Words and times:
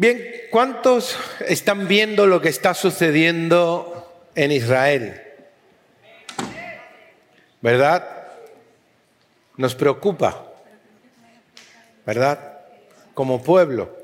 Bien, 0.00 0.46
¿cuántos 0.50 1.14
están 1.46 1.86
viendo 1.86 2.26
lo 2.26 2.40
que 2.40 2.48
está 2.48 2.72
sucediendo 2.72 4.30
en 4.34 4.50
Israel? 4.50 5.20
¿Verdad? 7.60 8.08
Nos 9.58 9.74
preocupa, 9.74 10.54
¿verdad? 12.06 12.60
Como 13.12 13.42
pueblo. 13.42 13.94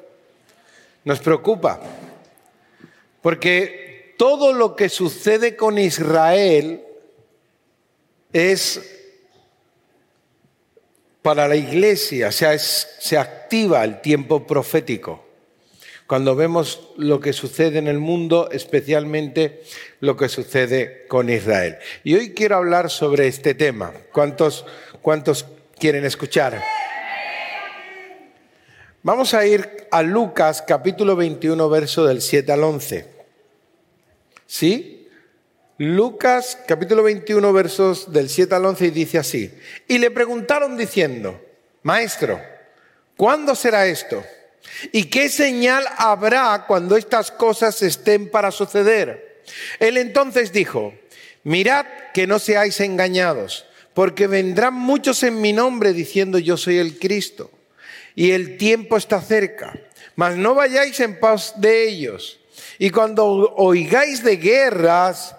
Nos 1.04 1.18
preocupa. 1.20 1.80
Porque 3.22 4.14
todo 4.18 4.52
lo 4.52 4.76
que 4.76 4.90
sucede 4.90 5.56
con 5.56 5.78
Israel 5.78 6.84
es 8.34 8.82
para 11.22 11.48
la 11.48 11.56
iglesia, 11.56 12.28
o 12.28 12.32
sea, 12.32 12.58
se 12.58 13.16
activa 13.16 13.82
el 13.82 14.02
tiempo 14.02 14.46
profético. 14.46 15.25
Cuando 16.06 16.36
vemos 16.36 16.90
lo 16.96 17.18
que 17.18 17.32
sucede 17.32 17.78
en 17.78 17.88
el 17.88 17.98
mundo, 17.98 18.48
especialmente 18.52 19.62
lo 19.98 20.16
que 20.16 20.28
sucede 20.28 21.04
con 21.08 21.28
Israel. 21.28 21.78
Y 22.04 22.14
hoy 22.14 22.32
quiero 22.32 22.56
hablar 22.56 22.90
sobre 22.90 23.26
este 23.26 23.54
tema. 23.54 23.92
¿Cuántos, 24.12 24.64
cuántos 25.02 25.46
quieren 25.78 26.04
escuchar? 26.04 26.62
Vamos 29.02 29.34
a 29.34 29.44
ir 29.46 29.88
a 29.90 30.02
Lucas 30.02 30.62
capítulo 30.62 31.16
21, 31.16 31.68
verso 31.68 32.06
del 32.06 32.22
7 32.22 32.52
al 32.52 32.62
11. 32.62 33.06
¿Sí? 34.46 35.08
Lucas 35.78 36.58
capítulo 36.66 37.02
21 37.02 37.52
versos 37.52 38.12
del 38.12 38.28
7 38.28 38.54
al 38.54 38.64
11 38.64 38.86
y 38.86 38.90
dice 38.90 39.18
así. 39.18 39.52
Y 39.88 39.98
le 39.98 40.12
preguntaron 40.12 40.76
diciendo, 40.76 41.40
Maestro, 41.82 42.40
¿cuándo 43.16 43.56
será 43.56 43.86
esto? 43.86 44.24
¿Y 44.92 45.04
qué 45.04 45.28
señal 45.28 45.84
habrá 45.96 46.64
cuando 46.66 46.96
estas 46.96 47.30
cosas 47.30 47.82
estén 47.82 48.30
para 48.30 48.50
suceder? 48.50 49.42
Él 49.78 49.96
entonces 49.96 50.52
dijo, 50.52 50.94
Mirad 51.44 51.86
que 52.12 52.26
no 52.26 52.38
seáis 52.38 52.80
engañados, 52.80 53.66
porque 53.94 54.26
vendrán 54.26 54.74
muchos 54.74 55.22
en 55.22 55.40
mi 55.40 55.52
nombre 55.52 55.92
diciendo 55.92 56.38
yo 56.38 56.56
soy 56.56 56.78
el 56.78 56.98
Cristo, 56.98 57.50
y 58.14 58.32
el 58.32 58.56
tiempo 58.56 58.96
está 58.96 59.20
cerca, 59.20 59.78
mas 60.16 60.36
no 60.36 60.54
vayáis 60.54 60.98
en 61.00 61.20
paz 61.20 61.54
de 61.56 61.88
ellos 61.88 62.40
y 62.78 62.90
cuando 62.90 63.54
oigáis 63.56 64.22
de 64.22 64.36
guerras 64.36 65.36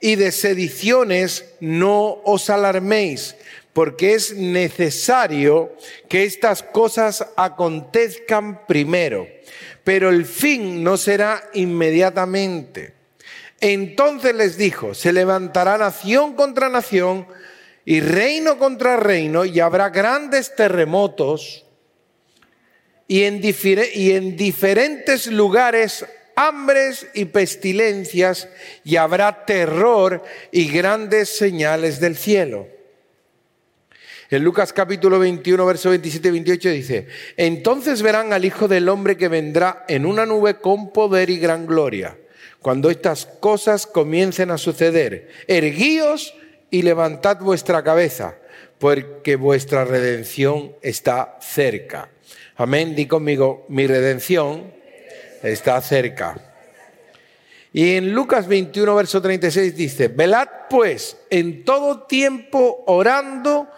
y 0.00 0.16
de 0.16 0.30
sediciones, 0.30 1.44
no 1.60 2.20
os 2.24 2.50
alarméis, 2.50 3.34
porque 3.76 4.14
es 4.14 4.32
necesario 4.32 5.76
que 6.08 6.24
estas 6.24 6.62
cosas 6.62 7.26
acontezcan 7.36 8.64
primero, 8.66 9.28
pero 9.84 10.08
el 10.08 10.24
fin 10.24 10.82
no 10.82 10.96
será 10.96 11.50
inmediatamente. 11.52 12.94
Entonces 13.60 14.34
les 14.34 14.56
dijo, 14.56 14.94
se 14.94 15.12
levantará 15.12 15.76
nación 15.76 16.36
contra 16.36 16.70
nación 16.70 17.26
y 17.84 18.00
reino 18.00 18.56
contra 18.56 18.96
reino 18.96 19.44
y 19.44 19.60
habrá 19.60 19.90
grandes 19.90 20.56
terremotos 20.56 21.66
y 23.06 23.24
en, 23.24 23.42
diferentes 24.38 25.26
lugares 25.26 26.06
hambres 26.34 27.08
y 27.12 27.26
pestilencias 27.26 28.48
y 28.84 28.96
habrá 28.96 29.44
terror 29.44 30.24
y 30.50 30.66
grandes 30.70 31.36
señales 31.36 32.00
del 32.00 32.16
cielo. 32.16 32.74
En 34.28 34.42
Lucas 34.42 34.72
capítulo 34.72 35.20
21, 35.20 35.64
verso 35.64 35.90
27 35.90 36.28
y 36.28 36.30
28 36.32 36.70
dice, 36.70 37.06
entonces 37.36 38.02
verán 38.02 38.32
al 38.32 38.44
Hijo 38.44 38.66
del 38.66 38.88
Hombre 38.88 39.16
que 39.16 39.28
vendrá 39.28 39.84
en 39.86 40.04
una 40.04 40.26
nube 40.26 40.56
con 40.56 40.92
poder 40.92 41.30
y 41.30 41.38
gran 41.38 41.64
gloria. 41.64 42.18
Cuando 42.60 42.90
estas 42.90 43.26
cosas 43.26 43.86
comiencen 43.86 44.50
a 44.50 44.58
suceder, 44.58 45.28
erguíos 45.46 46.34
y 46.72 46.82
levantad 46.82 47.38
vuestra 47.38 47.84
cabeza, 47.84 48.34
porque 48.80 49.36
vuestra 49.36 49.84
redención 49.84 50.72
está 50.82 51.38
cerca. 51.40 52.08
Amén, 52.56 52.96
di 52.96 53.06
conmigo, 53.06 53.64
mi 53.68 53.86
redención 53.86 54.72
está 55.44 55.80
cerca. 55.80 56.56
Y 57.72 57.96
en 57.96 58.12
Lucas 58.12 58.48
21, 58.48 58.94
verso 58.94 59.22
36 59.22 59.76
dice, 59.76 60.08
velad 60.08 60.48
pues 60.68 61.16
en 61.30 61.64
todo 61.64 62.04
tiempo 62.04 62.82
orando 62.86 63.68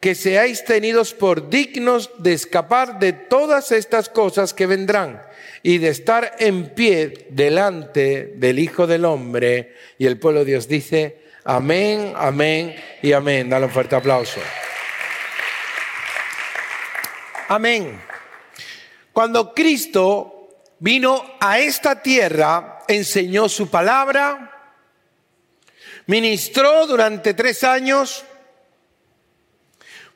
que 0.00 0.14
seáis 0.14 0.64
tenidos 0.64 1.14
por 1.14 1.48
dignos 1.48 2.10
de 2.18 2.32
escapar 2.32 2.98
de 2.98 3.12
todas 3.12 3.72
estas 3.72 4.08
cosas 4.08 4.52
que 4.54 4.66
vendrán 4.66 5.22
y 5.62 5.78
de 5.78 5.88
estar 5.88 6.36
en 6.38 6.74
pie 6.74 7.26
delante 7.30 8.34
del 8.36 8.58
Hijo 8.58 8.86
del 8.86 9.04
Hombre. 9.04 9.74
Y 9.98 10.06
el 10.06 10.18
pueblo 10.18 10.40
de 10.40 10.52
Dios 10.52 10.68
dice, 10.68 11.22
amén, 11.44 12.12
amén 12.16 12.76
y 13.02 13.12
amén. 13.12 13.48
Dale 13.48 13.66
un 13.66 13.72
fuerte 13.72 13.96
aplauso. 13.96 14.40
Amén. 17.48 18.00
Cuando 19.12 19.54
Cristo 19.54 20.48
vino 20.78 21.36
a 21.40 21.58
esta 21.58 22.02
tierra, 22.02 22.80
enseñó 22.86 23.48
su 23.48 23.70
palabra, 23.70 24.72
ministró 26.06 26.86
durante 26.86 27.34
tres 27.34 27.64
años, 27.64 28.24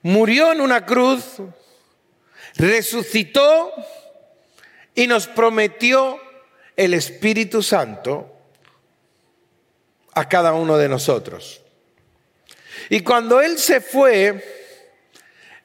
murió 0.02 0.52
en 0.52 0.60
una 0.60 0.84
cruz, 0.86 1.24
resucitó 2.56 3.72
y 4.94 5.06
nos 5.06 5.26
prometió 5.26 6.20
el 6.76 6.94
Espíritu 6.94 7.62
Santo 7.62 8.36
a 10.14 10.28
cada 10.28 10.52
uno 10.52 10.76
de 10.78 10.88
nosotros. 10.88 11.62
Y 12.88 13.00
cuando 13.00 13.40
Él 13.40 13.58
se 13.58 13.80
fue, 13.80 14.44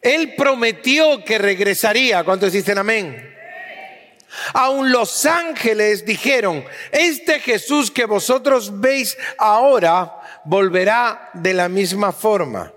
Él 0.01 0.35
prometió 0.35 1.23
que 1.23 1.37
regresaría. 1.37 2.23
¿Cuántos 2.23 2.51
dicen 2.51 2.77
amén? 2.77 3.33
Aún 4.53 4.91
los 4.91 5.25
ángeles 5.25 6.05
dijeron, 6.05 6.65
este 6.91 7.39
Jesús 7.39 7.89
que 7.89 8.05
vosotros 8.05 8.79
veis 8.79 9.17
ahora 9.37 10.41
volverá 10.43 11.29
de 11.33 11.53
la 11.53 11.69
misma 11.69 12.11
forma. 12.11 12.74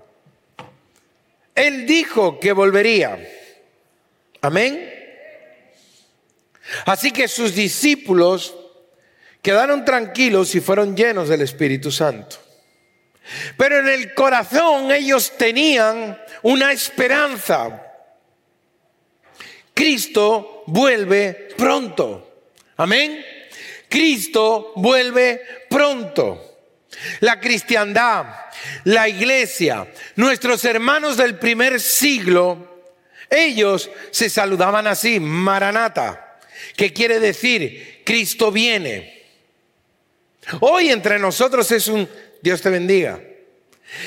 Él 1.59 1.87
dijo 1.87 2.39
que 2.39 2.53
volvería. 2.53 3.19
Amén. 4.43 4.95
Así 6.87 7.11
que 7.11 7.27
sus 7.27 7.53
discípulos 7.53 8.55
quedaron 9.43 9.85
tranquilos 9.85 10.55
y 10.55 10.61
fueron 10.61 10.97
llenos 10.97 11.29
del 11.29 11.43
Espíritu 11.43 11.91
Santo. 11.91 12.37
Pero 13.57 13.81
en 13.81 13.89
el 13.89 14.15
corazón 14.15 14.93
ellos 14.93 15.33
tenían 15.37 16.17
una 16.43 16.71
esperanza. 16.71 17.83
Cristo 19.75 20.63
vuelve 20.67 21.49
pronto. 21.57 22.43
Amén. 22.77 23.25
Cristo 23.89 24.75
vuelve 24.77 25.43
pronto. 25.69 26.61
La 27.21 27.41
cristiandad, 27.41 28.27
la 28.85 29.09
iglesia, 29.09 29.87
nuestros 30.17 30.65
hermanos 30.65 31.17
del 31.17 31.39
primer 31.39 31.81
siglo, 31.81 32.83
ellos 33.31 33.91
se 34.11 34.31
saludaban 34.31 34.87
así, 34.87 35.21
Maranata, 35.21 36.39
que 36.77 36.93
quiere 36.93 37.21
decir 37.21 38.03
Cristo 38.05 38.51
viene. 38.51 39.27
Hoy 40.61 40.91
entre 40.91 41.19
nosotros 41.19 41.71
es 41.73 41.89
un 41.89 42.09
Dios 42.41 42.63
te 42.63 42.71
bendiga. 42.71 43.21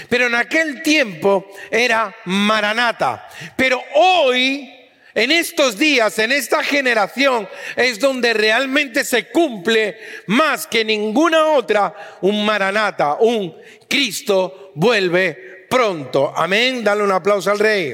Pero 0.10 0.28
en 0.28 0.36
aquel 0.36 0.82
tiempo 0.84 1.48
era 1.70 2.16
Maranata. 2.26 3.28
Pero 3.56 3.82
hoy 3.96 4.82
en 5.14 5.32
estos 5.32 5.78
días, 5.78 6.18
en 6.20 6.32
esta 6.32 6.64
generación, 6.64 7.48
es 7.76 8.00
donde 8.00 8.34
realmente 8.34 9.04
se 9.04 9.28
cumple 9.28 9.98
más 10.28 10.68
que 10.68 10.86
ninguna 10.86 11.48
otra 11.48 12.18
un 12.22 12.46
maranata, 12.46 13.16
un 13.16 13.54
Cristo 13.92 14.72
vuelve 14.76 15.68
pronto. 15.70 16.32
Amén. 16.34 16.82
Dale 16.82 17.04
un 17.04 17.12
aplauso 17.12 17.52
al 17.52 17.60
rey. 17.60 17.94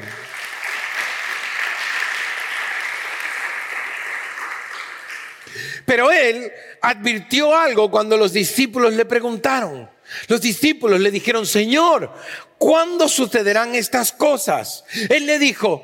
Pero 5.83 6.11
él 6.11 6.51
advirtió 6.81 7.55
algo 7.55 7.89
cuando 7.89 8.15
los 8.15 8.31
discípulos 8.31 8.93
le 8.93 9.05
preguntaron. 9.05 9.89
Los 10.27 10.39
discípulos 10.39 10.99
le 10.99 11.09
dijeron, 11.09 11.47
Señor, 11.47 12.13
¿cuándo 12.59 13.09
sucederán 13.09 13.73
estas 13.73 14.11
cosas? 14.11 14.83
Él 15.09 15.25
le 15.25 15.39
dijo, 15.39 15.83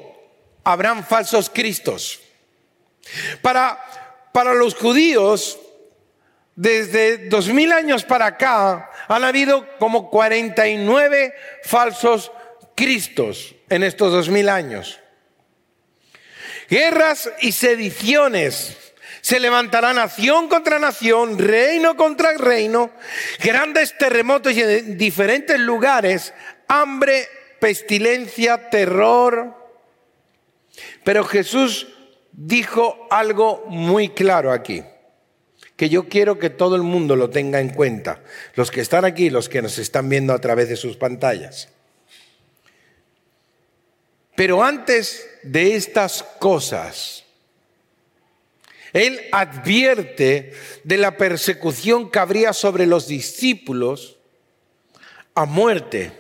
habrán 0.64 1.04
falsos 1.04 1.50
cristos. 1.50 2.20
Para, 3.42 4.30
para 4.32 4.54
los 4.54 4.76
judíos, 4.76 5.58
desde 6.56 7.30
dos 7.30 7.48
mil 7.48 7.72
años 7.72 8.04
para 8.04 8.28
acá, 8.28 8.92
han 9.08 9.24
habido 9.24 9.68
como 9.80 10.10
49 10.10 11.34
falsos 11.64 12.32
cristos 12.76 13.56
en 13.70 13.84
estos 13.84 14.12
dos 14.12 14.30
mil 14.30 14.50
años. 14.50 15.00
Guerras 16.70 17.30
y 17.42 17.52
sediciones 17.52 18.78
Se 19.22 19.40
levantará 19.40 19.94
nación 19.94 20.50
contra 20.50 20.80
nación, 20.80 21.38
reino 21.40 21.96
contra 21.96 22.34
reino, 22.38 22.92
grandes 23.42 23.98
terremotos 23.98 24.52
en 24.58 24.98
diferentes 24.98 25.58
lugares, 25.58 26.34
hambre, 26.68 27.30
pestilencia, 27.62 28.70
terror. 28.70 29.56
Pero 31.06 31.24
Jesús 31.24 31.88
dijo 32.34 33.08
algo 33.10 33.64
muy 33.70 34.10
claro 34.10 34.52
aquí, 34.52 34.84
que 35.76 35.90
yo 35.90 36.08
quiero 36.08 36.40
que 36.40 36.50
todo 36.50 36.76
el 36.76 36.84
mundo 36.84 37.16
lo 37.16 37.30
tenga 37.30 37.60
en 37.60 37.70
cuenta, 37.70 38.22
los 38.56 38.72
que 38.72 38.82
están 38.82 39.06
aquí, 39.06 39.30
los 39.30 39.50
que 39.50 39.62
nos 39.62 39.78
están 39.78 40.10
viendo 40.10 40.34
a 40.34 40.40
través 40.40 40.70
de 40.70 40.76
sus 40.76 40.98
pantallas. 40.98 41.70
Pero 44.36 44.64
antes 44.64 45.28
de 45.44 45.76
estas 45.76 46.24
cosas, 46.40 47.24
Él 48.94 49.20
advierte 49.32 50.54
de 50.84 50.98
la 50.98 51.18
persecución 51.18 52.10
que 52.10 52.20
habría 52.20 52.54
sobre 52.54 52.86
los 52.86 53.08
discípulos 53.08 54.18
a 55.36 55.46
muerte 55.46 56.12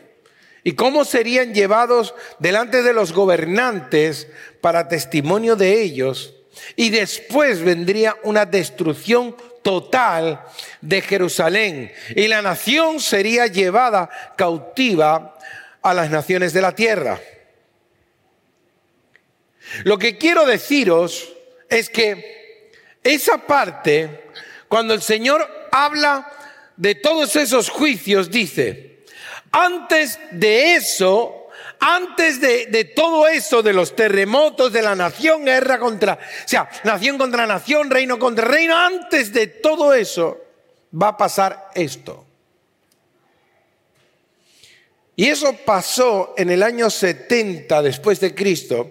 y 0.63 0.73
cómo 0.73 1.05
serían 1.05 1.53
llevados 1.53 2.15
delante 2.39 2.83
de 2.83 2.93
los 2.93 3.11
gobernantes 3.13 4.27
para 4.61 4.87
testimonio 4.87 5.55
de 5.55 5.81
ellos. 5.81 6.32
Y 6.75 6.89
después 6.89 7.61
vendría 7.61 8.17
una 8.23 8.45
destrucción 8.45 9.35
total 9.63 10.43
de 10.81 11.01
Jerusalén 11.01 11.91
y 12.15 12.27
la 12.27 12.41
nación 12.41 12.99
sería 12.99 13.47
llevada 13.47 14.09
cautiva 14.35 15.39
a 15.81 15.93
las 15.93 16.09
naciones 16.09 16.53
de 16.53 16.61
la 16.61 16.75
tierra. 16.75 17.19
Lo 19.85 19.97
que 19.97 20.17
quiero 20.17 20.45
deciros 20.45 21.31
es 21.69 21.89
que 21.89 22.71
esa 23.03 23.37
parte, 23.39 24.25
cuando 24.67 24.93
el 24.93 25.01
Señor 25.01 25.69
habla 25.71 26.31
de 26.75 26.95
todos 26.95 27.35
esos 27.35 27.69
juicios, 27.69 28.29
dice, 28.29 29.03
antes 29.51 30.19
de 30.31 30.75
eso, 30.75 31.42
antes 31.85 32.39
de, 32.39 32.93
todo 32.95 33.27
eso, 33.27 33.61
de 33.61 33.73
los 33.73 33.93
terremotos, 33.93 34.71
de 34.71 34.81
la 34.81 34.95
nación, 34.95 35.43
guerra 35.43 35.79
contra, 35.79 36.13
o 36.13 36.47
sea, 36.47 36.69
nación 36.85 37.17
contra 37.17 37.45
nación, 37.45 37.89
reino 37.89 38.17
contra 38.17 38.45
reino, 38.45 38.77
antes 38.77 39.33
de 39.33 39.47
todo 39.47 39.93
eso 39.93 40.41
va 40.99 41.09
a 41.09 41.17
pasar 41.17 41.71
esto. 41.75 42.25
Y 45.17 45.27
eso 45.27 45.57
pasó 45.65 46.33
en 46.37 46.51
el 46.51 46.63
año 46.63 46.89
70 46.89 47.81
después 47.81 48.21
de 48.21 48.33
Cristo, 48.33 48.89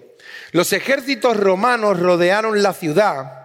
los 0.50 0.74
ejércitos 0.74 1.36
romanos 1.38 1.98
rodearon 1.98 2.62
la 2.62 2.74
ciudad 2.74 3.42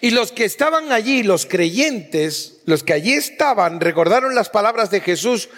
y 0.00 0.10
los 0.10 0.30
que 0.30 0.44
estaban 0.44 0.92
allí, 0.92 1.24
los 1.24 1.46
creyentes, 1.46 2.60
los 2.64 2.84
que 2.84 2.92
allí 2.92 3.14
estaban, 3.14 3.80
recordaron 3.80 4.36
las 4.36 4.48
palabras 4.48 4.92
de 4.92 5.00
Jesús 5.00 5.48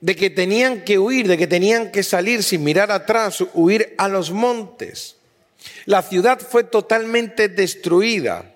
de 0.00 0.16
que 0.16 0.30
tenían 0.30 0.84
que 0.84 0.98
huir, 0.98 1.26
de 1.26 1.36
que 1.36 1.46
tenían 1.46 1.90
que 1.90 2.02
salir 2.02 2.42
sin 2.42 2.64
mirar 2.64 2.90
atrás, 2.90 3.42
huir 3.54 3.94
a 3.98 4.08
los 4.08 4.30
montes. 4.30 5.16
La 5.86 6.02
ciudad 6.02 6.38
fue 6.38 6.64
totalmente 6.64 7.48
destruida. 7.48 8.54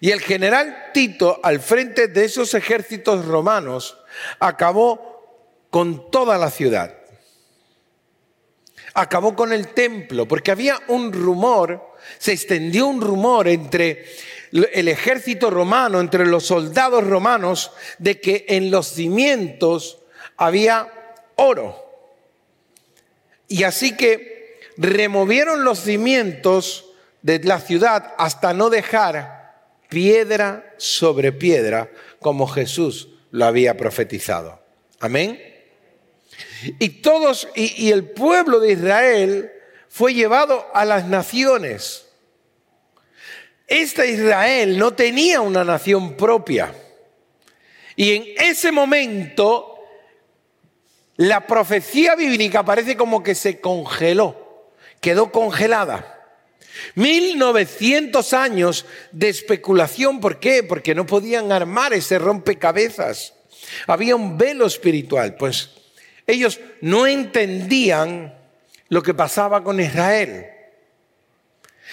Y 0.00 0.10
el 0.10 0.20
general 0.20 0.90
Tito, 0.92 1.38
al 1.42 1.60
frente 1.60 2.08
de 2.08 2.24
esos 2.24 2.54
ejércitos 2.54 3.24
romanos, 3.24 3.96
acabó 4.40 5.66
con 5.70 6.10
toda 6.10 6.36
la 6.38 6.50
ciudad 6.50 7.02
acabó 8.94 9.34
con 9.34 9.52
el 9.52 9.68
templo, 9.68 10.26
porque 10.26 10.50
había 10.50 10.80
un 10.88 11.12
rumor, 11.12 11.94
se 12.18 12.32
extendió 12.32 12.86
un 12.86 13.00
rumor 13.00 13.48
entre 13.48 14.06
el 14.52 14.88
ejército 14.88 15.50
romano, 15.50 16.00
entre 16.00 16.26
los 16.26 16.46
soldados 16.46 17.06
romanos, 17.06 17.72
de 17.98 18.20
que 18.20 18.44
en 18.48 18.70
los 18.70 18.88
cimientos 18.88 19.98
había 20.36 20.92
oro. 21.36 21.82
Y 23.48 23.64
así 23.64 23.96
que 23.96 24.60
removieron 24.76 25.64
los 25.64 25.80
cimientos 25.80 26.86
de 27.22 27.38
la 27.40 27.60
ciudad 27.60 28.14
hasta 28.18 28.52
no 28.52 28.70
dejar 28.70 29.54
piedra 29.88 30.74
sobre 30.78 31.32
piedra 31.32 31.90
como 32.18 32.46
Jesús 32.46 33.08
lo 33.30 33.44
había 33.44 33.76
profetizado. 33.76 34.60
Amén. 35.00 35.40
Y 36.78 36.88
todos, 37.00 37.48
y, 37.54 37.90
el 37.90 38.10
pueblo 38.10 38.60
de 38.60 38.72
Israel 38.72 39.52
fue 39.88 40.14
llevado 40.14 40.66
a 40.74 40.84
las 40.84 41.06
naciones. 41.06 42.06
Esta 43.72 44.04
Israel 44.04 44.76
no 44.76 44.92
tenía 44.92 45.40
una 45.40 45.64
nación 45.64 46.14
propia. 46.14 46.74
Y 47.96 48.12
en 48.12 48.24
ese 48.36 48.70
momento 48.70 49.78
la 51.16 51.46
profecía 51.46 52.14
bíblica 52.14 52.66
parece 52.66 52.98
como 52.98 53.22
que 53.22 53.34
se 53.34 53.60
congeló, 53.60 54.68
quedó 55.00 55.32
congelada. 55.32 56.20
1900 56.96 58.34
años 58.34 58.84
de 59.10 59.30
especulación, 59.30 60.20
¿por 60.20 60.38
qué? 60.38 60.62
Porque 60.62 60.94
no 60.94 61.06
podían 61.06 61.50
armar 61.50 61.94
ese 61.94 62.18
rompecabezas. 62.18 63.32
Había 63.86 64.16
un 64.16 64.36
velo 64.36 64.66
espiritual, 64.66 65.36
pues 65.36 65.70
ellos 66.26 66.60
no 66.82 67.06
entendían 67.06 68.38
lo 68.90 69.02
que 69.02 69.14
pasaba 69.14 69.64
con 69.64 69.80
Israel. 69.80 70.50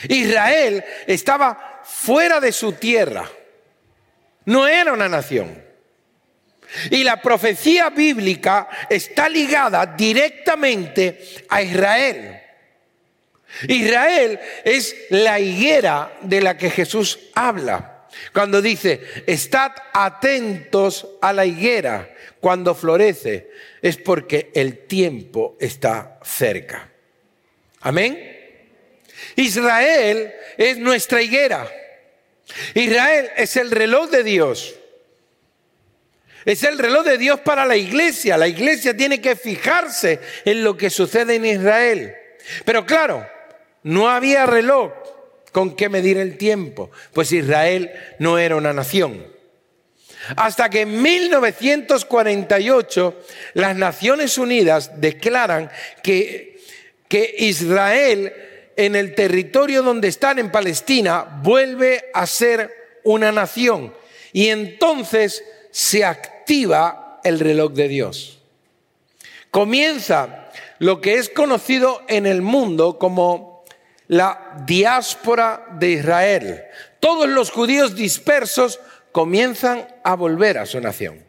Israel 0.08 0.84
estaba 1.08 1.69
fuera 1.90 2.40
de 2.40 2.52
su 2.52 2.74
tierra. 2.74 3.30
No 4.46 4.68
era 4.68 4.94
una 4.94 5.10
nación. 5.10 5.64
Y 6.92 7.04
la 7.04 7.22
profecía 7.22 7.90
bíblica 7.90 8.70
está 8.90 9.28
ligada 9.28 9.86
directamente 9.86 11.20
a 11.50 11.62
Israel. 11.62 12.42
Israel 13.68 14.40
es 14.64 14.96
la 15.10 15.40
higuera 15.40 16.18
de 16.22 16.42
la 16.42 16.58
que 16.58 16.70
Jesús 16.70 17.20
habla. 17.34 18.08
Cuando 18.34 18.62
dice, 18.62 19.02
estad 19.26 19.72
atentos 19.94 21.08
a 21.22 21.34
la 21.34 21.46
higuera 21.46 22.14
cuando 22.40 22.76
florece, 22.76 23.50
es 23.82 23.98
porque 23.98 24.52
el 24.54 24.86
tiempo 24.88 25.58
está 25.60 26.20
cerca. 26.24 26.90
Amén. 27.82 28.29
Israel 29.36 30.34
es 30.58 30.78
nuestra 30.78 31.22
higuera. 31.22 31.70
Israel 32.74 33.30
es 33.36 33.58
el 33.58 33.72
reloj 33.72 34.10
de 34.10 34.24
Dios. 34.24 34.76
Es 36.46 36.64
el 36.64 36.80
reloj 36.80 37.06
de 37.06 37.18
Dios 37.18 37.42
para 37.42 37.66
la 37.66 37.76
iglesia. 37.76 38.38
La 38.38 38.48
iglesia 38.48 38.96
tiene 38.96 39.22
que 39.22 39.36
fijarse 39.36 40.20
en 40.46 40.64
lo 40.64 40.78
que 40.78 40.90
sucede 40.90 41.36
en 41.36 41.46
Israel. 41.46 42.16
Pero 42.66 42.86
claro, 42.86 43.28
no 43.84 44.10
había 44.10 44.46
reloj 44.46 44.94
con 45.52 45.76
qué 45.76 45.90
medir 45.90 46.18
el 46.18 46.38
tiempo, 46.38 46.92
pues 47.14 47.32
Israel 47.32 47.92
no 48.20 48.38
era 48.38 48.56
una 48.56 48.74
nación. 48.74 49.26
Hasta 50.36 50.70
que 50.70 50.82
en 50.82 51.02
1948 51.02 53.24
las 53.54 53.76
Naciones 53.76 54.38
Unidas 54.38 55.02
declaran 55.02 55.72
que, 56.04 56.62
que 57.08 57.34
Israel 57.40 58.32
en 58.80 58.96
el 58.96 59.14
territorio 59.14 59.84
donde 59.84 60.08
están 60.08 60.40
en 60.40 60.54
Palestina 60.54 61.42
vuelve 61.44 62.06
a 62.14 62.26
ser 62.26 63.02
una 63.04 63.30
nación. 63.30 63.94
Y 64.32 64.48
entonces 64.48 65.44
se 65.70 66.06
activa 66.06 67.20
el 67.26 67.42
reloj 67.42 67.74
de 67.74 67.90
Dios. 67.90 68.40
Comienza 69.52 70.50
lo 70.78 71.02
que 71.02 71.16
es 71.16 71.28
conocido 71.28 72.04
en 72.08 72.26
el 72.26 72.42
mundo 72.42 72.98
como 72.98 73.66
la 74.08 74.64
diáspora 74.66 75.66
de 75.78 75.90
Israel. 75.90 76.64
Todos 77.02 77.28
los 77.28 77.52
judíos 77.52 77.98
dispersos 77.98 78.80
comienzan 79.12 79.90
a 80.06 80.16
volver 80.16 80.58
a 80.58 80.66
su 80.66 80.80
nación. 80.80 81.26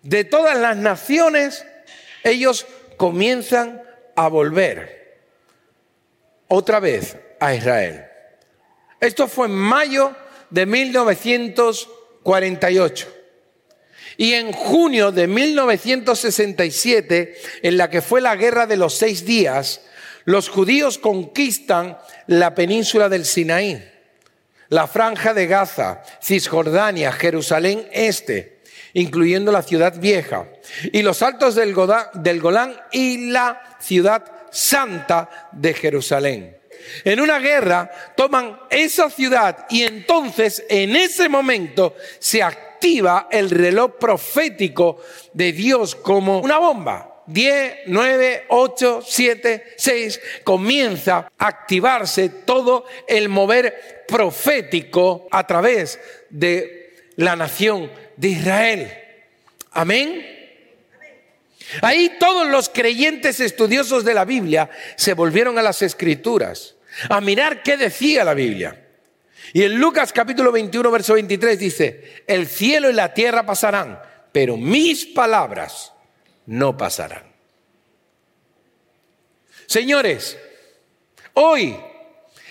De 0.00 0.24
todas 0.24 0.56
las 0.56 0.78
naciones, 0.78 1.66
ellos 2.22 2.66
comienzan 2.96 3.82
a 4.16 4.28
volver 4.28 5.03
otra 6.48 6.80
vez 6.80 7.16
a 7.40 7.54
Israel. 7.54 8.04
Esto 9.00 9.28
fue 9.28 9.46
en 9.46 9.54
mayo 9.54 10.14
de 10.50 10.66
1948. 10.66 13.08
Y 14.16 14.34
en 14.34 14.52
junio 14.52 15.10
de 15.10 15.26
1967, 15.26 17.34
en 17.62 17.76
la 17.76 17.90
que 17.90 18.00
fue 18.00 18.20
la 18.20 18.36
guerra 18.36 18.64
de 18.66 18.76
los 18.76 18.94
seis 18.94 19.24
días, 19.24 19.80
los 20.24 20.48
judíos 20.48 20.98
conquistan 20.98 21.98
la 22.26 22.54
península 22.54 23.08
del 23.08 23.24
Sinaí 23.24 23.82
la 24.74 24.86
franja 24.86 25.34
de 25.34 25.46
Gaza, 25.46 26.02
Cisjordania, 26.20 27.12
Jerusalén 27.12 27.88
Este, 27.92 28.58
incluyendo 28.92 29.52
la 29.52 29.62
ciudad 29.62 29.98
vieja, 29.98 30.48
y 30.92 31.02
los 31.02 31.22
altos 31.22 31.54
del, 31.54 31.74
Golán 31.74 32.76
y 32.92 33.30
la 33.30 33.62
ciudad 33.78 34.24
santa 34.54 35.48
de 35.52 35.74
Jerusalén. 35.74 36.56
en 37.04 37.20
una 37.20 37.38
guerra, 37.38 37.90
toman 38.14 38.60
esa 38.70 39.08
ciudad 39.10 39.66
y 39.70 39.82
entonces 39.82 40.64
en 40.68 40.94
ese 40.94 41.28
momento 41.28 41.96
se 42.18 42.42
activa 42.42 43.28
el 43.30 43.50
reloj 43.50 43.92
profético 43.98 45.00
de 45.32 45.52
Dios 45.52 45.94
como 45.94 46.40
una 46.40 46.58
bomba. 46.58 47.10
10, 47.26 47.84
9, 47.86 48.44
8, 48.48 49.02
7, 49.06 49.74
6, 49.78 50.20
comienza 50.44 51.30
a 51.38 51.46
activarse 51.46 52.28
todo 52.28 52.84
el 53.08 53.30
mover 53.30 54.04
profético 54.06 55.26
a 55.30 55.46
través 55.46 55.98
de 56.28 56.92
la 57.16 57.34
nación 57.34 57.90
de 58.16 58.28
Israel. 58.28 58.98
Amén. 59.72 60.43
Ahí 61.82 62.16
todos 62.18 62.46
los 62.46 62.68
creyentes 62.68 63.40
estudiosos 63.40 64.04
de 64.04 64.14
la 64.14 64.24
Biblia 64.24 64.70
se 64.96 65.14
volvieron 65.14 65.58
a 65.58 65.62
las 65.62 65.82
escrituras, 65.82 66.76
a 67.08 67.20
mirar 67.20 67.62
qué 67.62 67.76
decía 67.76 68.24
la 68.24 68.34
Biblia. 68.34 68.80
Y 69.52 69.62
en 69.62 69.78
Lucas 69.78 70.12
capítulo 70.12 70.52
21, 70.52 70.90
verso 70.90 71.14
23 71.14 71.58
dice, 71.58 72.24
el 72.26 72.46
cielo 72.46 72.90
y 72.90 72.92
la 72.92 73.12
tierra 73.14 73.44
pasarán, 73.44 74.00
pero 74.32 74.56
mis 74.56 75.06
palabras 75.06 75.92
no 76.46 76.76
pasarán. 76.76 77.32
Señores, 79.66 80.38
hoy, 81.34 81.76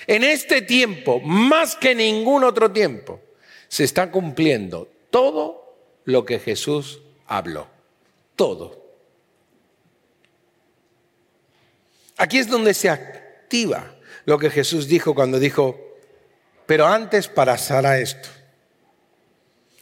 en 0.07 0.23
este 0.23 0.61
tiempo, 0.61 1.19
más 1.19 1.75
que 1.75 1.95
ningún 1.95 2.43
otro 2.43 2.71
tiempo, 2.71 3.21
se 3.67 3.83
está 3.83 4.11
cumpliendo 4.11 4.89
todo 5.09 5.77
lo 6.05 6.25
que 6.25 6.39
Jesús 6.39 7.01
habló. 7.27 7.67
Todo. 8.35 8.82
Aquí 12.17 12.37
es 12.37 12.47
donde 12.47 12.73
se 12.73 12.89
activa 12.89 13.95
lo 14.25 14.39
que 14.39 14.49
Jesús 14.49 14.87
dijo 14.87 15.15
cuando 15.15 15.39
dijo, 15.39 15.97
pero 16.65 16.87
antes 16.87 17.27
pasará 17.27 17.99
esto. 17.99 18.29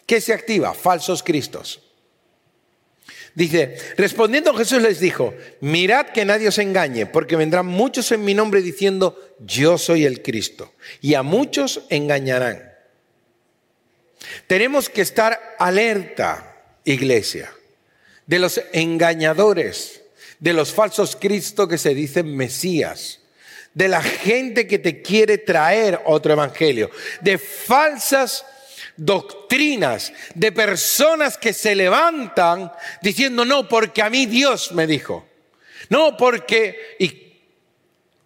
¿Qué 0.05 0.19
se 0.19 0.33
activa? 0.33 0.73
Falsos 0.73 1.23
cristos. 1.23 1.81
Dice, 3.33 3.77
respondiendo 3.95 4.53
Jesús 4.53 4.81
les 4.81 4.99
dijo, 4.99 5.33
mirad 5.61 6.07
que 6.07 6.25
nadie 6.25 6.49
os 6.49 6.57
engañe, 6.57 7.05
porque 7.05 7.37
vendrán 7.37 7.65
muchos 7.65 8.11
en 8.11 8.25
mi 8.25 8.33
nombre 8.33 8.61
diciendo, 8.61 9.17
yo 9.39 9.77
soy 9.77 10.05
el 10.05 10.21
Cristo, 10.21 10.73
y 10.99 11.13
a 11.13 11.23
muchos 11.23 11.83
engañarán. 11.89 12.73
Tenemos 14.47 14.89
que 14.89 15.01
estar 15.01 15.55
alerta, 15.59 16.61
iglesia, 16.83 17.53
de 18.25 18.39
los 18.39 18.61
engañadores, 18.73 20.00
de 20.41 20.53
los 20.53 20.73
falsos 20.73 21.15
Cristos 21.15 21.69
que 21.69 21.77
se 21.77 21.93
dicen 21.93 22.35
Mesías, 22.35 23.19
de 23.73 23.87
la 23.87 24.01
gente 24.01 24.67
que 24.67 24.79
te 24.79 25.01
quiere 25.01 25.37
traer 25.37 26.01
otro 26.05 26.33
evangelio, 26.33 26.89
de 27.21 27.37
falsas 27.37 28.43
doctrinas, 28.97 30.11
de 30.33 30.51
personas 30.51 31.37
que 31.37 31.53
se 31.53 31.75
levantan 31.75 32.71
diciendo, 33.01 33.45
no, 33.45 33.69
porque 33.69 34.01
a 34.01 34.09
mí 34.09 34.25
Dios 34.25 34.73
me 34.73 34.87
dijo. 34.87 35.25
No, 35.89 36.17
porque... 36.17 36.95
Y 36.99 37.29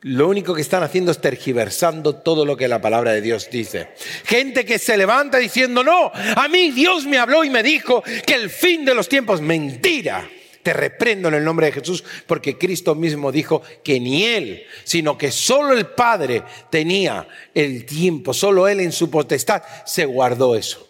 lo 0.01 0.29
único 0.29 0.53
que 0.53 0.61
están 0.61 0.83
haciendo 0.83 1.11
es 1.11 1.19
tergiversando 1.19 2.15
todo 2.15 2.45
lo 2.45 2.55
que 2.55 2.67
la 2.67 2.79
palabra 2.79 3.11
de 3.11 3.21
Dios 3.21 3.49
dice. 3.51 3.89
Gente 4.23 4.63
que 4.63 4.79
se 4.79 4.95
levanta 4.95 5.37
diciendo, 5.37 5.83
no, 5.83 6.11
a 6.13 6.47
mí 6.47 6.71
Dios 6.71 7.05
me 7.05 7.17
habló 7.17 7.43
y 7.43 7.49
me 7.49 7.61
dijo 7.61 8.03
que 8.25 8.35
el 8.35 8.49
fin 8.49 8.85
de 8.85 8.93
los 8.93 9.09
tiempos, 9.09 9.41
mentira. 9.41 10.29
Te 10.65 10.73
reprendo 10.73 11.27
en 11.27 11.35
el 11.35 11.43
nombre 11.43 11.67
de 11.67 11.73
Jesús 11.73 12.03
porque 12.25 12.57
Cristo 12.57 12.95
mismo 12.95 13.31
dijo 13.31 13.61
que 13.83 13.99
ni 13.99 14.25
Él, 14.25 14.65
sino 14.83 15.15
que 15.15 15.29
solo 15.29 15.77
el 15.77 15.85
Padre 15.85 16.41
tenía 16.71 17.27
el 17.53 17.85
tiempo, 17.85 18.33
solo 18.33 18.67
Él 18.67 18.79
en 18.79 18.91
su 18.91 19.11
potestad 19.11 19.61
se 19.85 20.05
guardó 20.05 20.55
eso. 20.55 20.89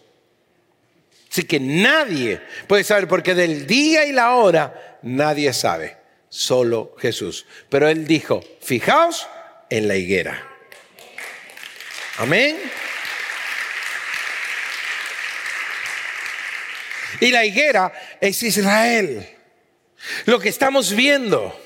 Así 1.30 1.44
que 1.44 1.60
nadie 1.60 2.40
puede 2.66 2.84
saber 2.84 3.06
porque 3.06 3.34
del 3.34 3.66
día 3.66 4.06
y 4.06 4.12
la 4.12 4.36
hora 4.36 4.98
nadie 5.02 5.52
sabe, 5.52 5.98
solo 6.30 6.94
Jesús. 6.96 7.44
Pero 7.68 7.86
Él 7.86 8.06
dijo, 8.06 8.42
fijaos 8.62 9.28
en 9.68 9.88
la 9.88 9.96
higuera. 9.96 10.42
Amén. 12.16 12.56
Y 17.20 17.30
la 17.30 17.44
higuera 17.44 17.92
es 18.22 18.42
Israel. 18.42 19.35
Lo 20.26 20.38
que 20.38 20.48
estamos 20.48 20.94
viendo. 20.94 21.58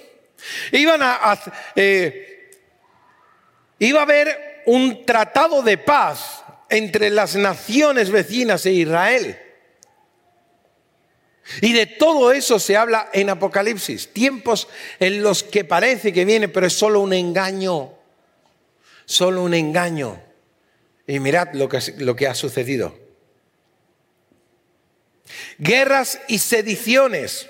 Iban 0.73 1.01
a, 1.03 1.39
eh, 1.77 2.51
iba 3.79 4.01
a 4.01 4.05
haber 4.05 4.63
un 4.67 5.05
tratado 5.05 5.63
de 5.63 5.79
paz 5.79 6.45
entre 6.69 7.11
las 7.11 7.37
naciones 7.37 8.11
vecinas 8.11 8.65
e 8.67 8.73
Israel. 8.73 9.39
Y 11.61 11.73
de 11.73 11.87
todo 11.87 12.33
eso 12.33 12.59
se 12.59 12.77
habla 12.77 13.11
en 13.13 13.29
Apocalipsis, 13.29 14.13
tiempos 14.13 14.69
en 15.01 15.23
los 15.23 15.43
que 15.43 15.65
parece 15.65 16.13
que 16.13 16.25
viene, 16.25 16.49
pero 16.49 16.67
es 16.67 16.73
solo 16.75 17.01
un 17.01 17.13
engaño, 17.13 17.93
solo 19.05 19.43
un 19.43 19.55
engaño. 19.55 20.23
Y 21.07 21.19
mirad 21.19 21.49
lo 21.55 21.69
que, 21.69 21.81
lo 21.99 22.15
que 22.15 22.29
ha 22.29 22.35
sucedido. 22.35 22.97
Guerras 25.59 26.21
y 26.29 26.39
sediciones. 26.39 27.49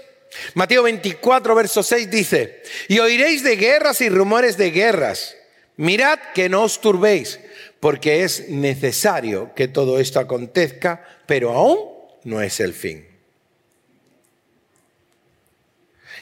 Mateo 0.55 0.85
24, 0.85 1.55
verso 1.55 1.83
6 1.83 2.11
dice, 2.11 2.63
y 2.89 2.99
oiréis 2.99 3.43
de 3.43 3.57
guerras 3.57 4.01
y 4.01 4.09
rumores 4.09 4.57
de 4.57 4.71
guerras. 4.71 5.37
Mirad 5.77 6.19
que 6.35 6.49
no 6.49 6.63
os 6.63 6.81
turbéis, 6.81 7.41
porque 7.81 8.23
es 8.23 8.49
necesario 8.49 9.55
que 9.55 9.69
todo 9.69 9.99
esto 9.99 10.21
acontezca, 10.21 11.05
pero 11.27 11.53
aún 11.53 11.79
no 12.25 12.43
es 12.43 12.61
el 12.61 12.75
fin. 12.75 13.07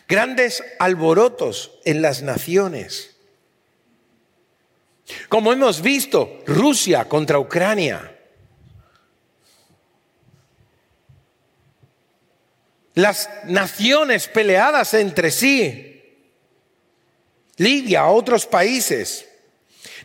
Grandes 0.09 0.65
alborotos 0.79 1.79
en 1.85 2.01
las 2.01 2.23
naciones. 2.23 3.17
Como 5.29 5.53
hemos 5.53 5.83
visto, 5.83 6.43
Rusia 6.47 7.07
contra 7.07 7.39
Ucrania. 7.39 8.18
Las 12.99 13.31
naciones 13.45 14.27
peleadas 14.27 14.93
entre 14.95 15.31
sí, 15.31 16.03
Libia, 17.57 18.07
otros 18.07 18.45
países, 18.45 19.29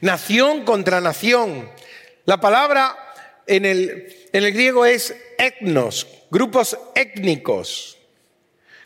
nación 0.02 0.64
contra 0.64 1.02
nación. 1.02 1.72
La 2.26 2.40
palabra 2.40 2.96
en 3.48 3.66
el, 3.66 4.16
en 4.32 4.44
el 4.44 4.54
griego 4.54 4.86
es 4.86 5.16
etnos, 5.40 6.08
grupos 6.30 6.78
étnicos, 6.94 7.98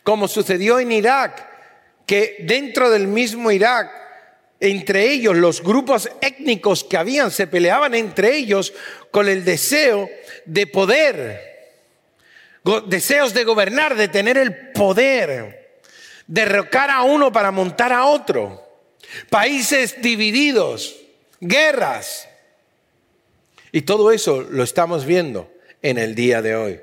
como 0.04 0.26
sucedió 0.26 0.80
en 0.80 0.90
Irak, 0.90 1.46
que 2.06 2.36
dentro 2.40 2.88
del 2.88 3.08
mismo 3.08 3.50
Irak, 3.50 3.90
entre 4.58 5.10
ellos, 5.10 5.36
los 5.36 5.62
grupos 5.62 6.10
étnicos 6.22 6.82
que 6.82 6.96
habían, 6.96 7.30
se 7.30 7.46
peleaban 7.46 7.94
entre 7.94 8.34
ellos 8.34 8.72
con 9.10 9.28
el 9.28 9.44
deseo 9.44 10.08
de 10.46 10.66
poder 10.66 11.57
deseos 12.86 13.34
de 13.34 13.44
gobernar, 13.44 13.96
de 13.96 14.08
tener 14.08 14.36
el 14.36 14.72
poder, 14.72 15.80
derrocar 16.26 16.90
a 16.90 17.02
uno 17.02 17.32
para 17.32 17.50
montar 17.50 17.92
a 17.92 18.06
otro, 18.06 18.62
países 19.30 20.00
divididos, 20.02 20.96
guerras. 21.40 22.28
Y 23.72 23.82
todo 23.82 24.12
eso 24.12 24.42
lo 24.42 24.62
estamos 24.62 25.04
viendo 25.04 25.50
en 25.82 25.98
el 25.98 26.14
día 26.14 26.42
de 26.42 26.56
hoy. 26.56 26.80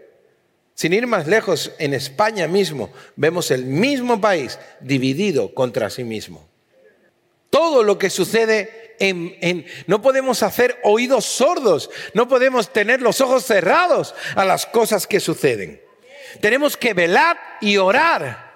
Sin 0.73 0.91
ir 0.91 1.07
más 1.07 1.25
lejos, 1.25 1.71
en 1.79 1.93
España 1.93 2.47
mismo 2.47 2.91
vemos 3.15 3.49
el 3.49 3.65
mismo 3.65 4.19
país 4.19 4.59
dividido 4.81 5.53
contra 5.53 5.89
sí 5.89 6.03
mismo. 6.03 6.47
Todo 7.49 7.83
lo 7.83 7.97
que 7.97 8.09
sucede 8.09 8.84
no 9.87 10.01
podemos 10.01 10.43
hacer 10.43 10.79
oídos 10.83 11.25
sordos, 11.25 11.89
no 12.13 12.27
podemos 12.27 12.71
tener 12.71 13.01
los 13.01 13.21
ojos 13.21 13.45
cerrados 13.45 14.15
a 14.35 14.45
las 14.45 14.65
cosas 14.65 15.07
que 15.07 15.19
suceden. 15.19 15.81
Tenemos 16.41 16.77
que 16.77 16.93
velar 16.93 17.37
y 17.61 17.77
orar, 17.77 18.53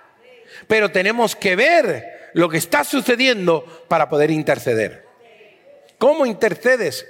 pero 0.67 0.91
tenemos 0.91 1.35
que 1.35 1.55
ver 1.55 2.31
lo 2.33 2.49
que 2.49 2.57
está 2.57 2.83
sucediendo 2.83 3.85
para 3.87 4.09
poder 4.09 4.31
interceder. 4.31 5.05
¿Cómo 5.97 6.25
intercedes 6.25 7.05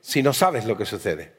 si 0.00 0.22
no 0.22 0.32
sabes 0.32 0.64
lo 0.64 0.76
que 0.76 0.86
sucede? 0.86 1.32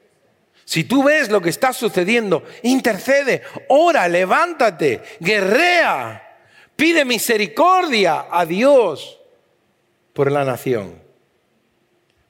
Si 0.63 0.83
tú 0.83 1.03
ves 1.03 1.29
lo 1.29 1.41
que 1.41 1.49
está 1.49 1.73
sucediendo, 1.73 2.43
intercede, 2.63 3.43
ora, 3.67 4.07
levántate, 4.07 5.01
guerrea, 5.19 6.39
pide 6.75 7.05
misericordia 7.05 8.25
a 8.31 8.45
Dios 8.45 9.19
por 10.13 10.31
la 10.31 10.43
nación 10.43 11.04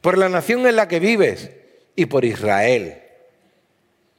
por 0.05 0.19
la 0.19 0.29
nación 0.29 0.67
en 0.67 0.75
la 0.75 0.87
que 0.87 0.99
vives 0.99 1.49
y 1.95 2.05
por 2.05 2.25
Israel. 2.25 3.01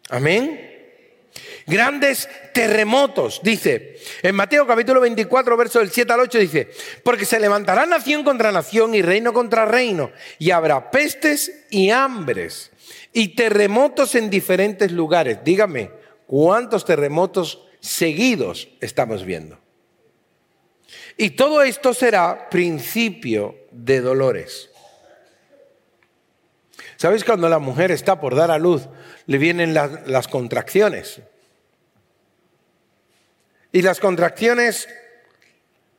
Amén. 0.08 1.30
Grandes 1.64 2.28
terremotos, 2.52 3.38
dice. 3.44 3.96
En 4.20 4.34
Mateo 4.34 4.66
capítulo 4.66 5.00
24, 5.00 5.56
verso 5.56 5.78
del 5.78 5.92
7 5.92 6.12
al 6.12 6.20
8 6.22 6.38
dice, 6.38 6.70
porque 7.04 7.24
se 7.24 7.38
levantará 7.38 7.86
nación 7.86 8.24
contra 8.24 8.50
nación 8.50 8.96
y 8.96 9.02
reino 9.02 9.32
contra 9.32 9.64
reino, 9.64 10.10
y 10.40 10.50
habrá 10.50 10.90
pestes 10.90 11.66
y 11.70 11.90
hambres 11.90 12.72
y 13.12 13.36
terremotos 13.36 14.16
en 14.16 14.28
diferentes 14.28 14.90
lugares. 14.90 15.38
Dígame, 15.44 15.92
¿cuántos 16.26 16.84
terremotos 16.84 17.64
seguidos 17.78 18.70
estamos 18.80 19.24
viendo? 19.24 19.60
Y 21.16 21.30
todo 21.30 21.62
esto 21.62 21.94
será 21.94 22.50
principio 22.50 23.54
de 23.70 24.00
dolores. 24.00 24.70
¿Sabéis 26.96 27.24
cuando 27.24 27.48
la 27.48 27.58
mujer 27.58 27.90
está 27.90 28.20
por 28.20 28.34
dar 28.34 28.50
a 28.50 28.58
luz, 28.58 28.88
le 29.26 29.38
vienen 29.38 29.74
las, 29.74 30.28
contracciones? 30.28 31.20
Y 33.70 33.82
las 33.82 34.00
contracciones 34.00 34.88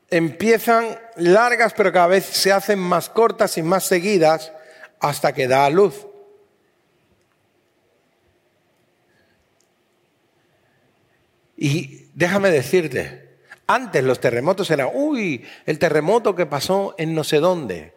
empiezan 0.09 0.97
largas, 1.15 1.73
pero 1.75 1.91
cada 1.91 2.07
vez 2.07 2.25
se 2.25 2.51
hacen 2.51 2.79
más 2.79 3.09
cortas 3.09 3.57
y 3.57 3.63
más 3.63 3.83
seguidas 3.83 4.51
hasta 4.99 5.33
que 5.33 5.47
da 5.47 5.65
a 5.65 5.69
luz. 5.69 6.07
Y 11.55 12.09
déjame 12.13 12.49
decirte, 12.49 13.39
antes 13.67 14.03
los 14.03 14.19
terremotos 14.19 14.71
eran, 14.71 14.89
uy, 14.93 15.45
el 15.65 15.77
terremoto 15.77 16.35
que 16.35 16.45
pasó 16.45 16.95
en 16.97 17.13
no 17.13 17.23
sé 17.23 17.37
dónde. 17.37 17.96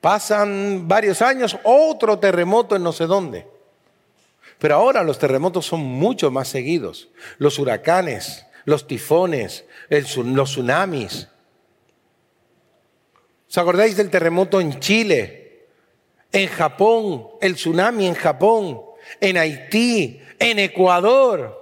Pasan 0.00 0.86
varios 0.86 1.22
años, 1.22 1.58
otro 1.64 2.18
terremoto 2.18 2.76
en 2.76 2.82
no 2.82 2.92
sé 2.92 3.06
dónde. 3.06 3.46
Pero 4.58 4.76
ahora 4.76 5.02
los 5.02 5.18
terremotos 5.18 5.66
son 5.66 5.80
mucho 5.80 6.30
más 6.30 6.48
seguidos. 6.48 7.08
Los 7.38 7.58
huracanes, 7.58 8.46
los 8.64 8.86
tifones, 8.86 9.64
los 9.88 10.50
tsunamis. 10.50 11.28
¿Os 13.48 13.58
acordáis 13.58 13.96
del 13.96 14.10
terremoto 14.10 14.60
en 14.60 14.78
Chile? 14.78 15.66
En 16.30 16.48
Japón, 16.48 17.28
el 17.40 17.54
tsunami 17.54 18.06
en 18.06 18.14
Japón, 18.14 18.82
en 19.20 19.38
Haití, 19.38 20.20
en 20.38 20.58
Ecuador. 20.58 21.56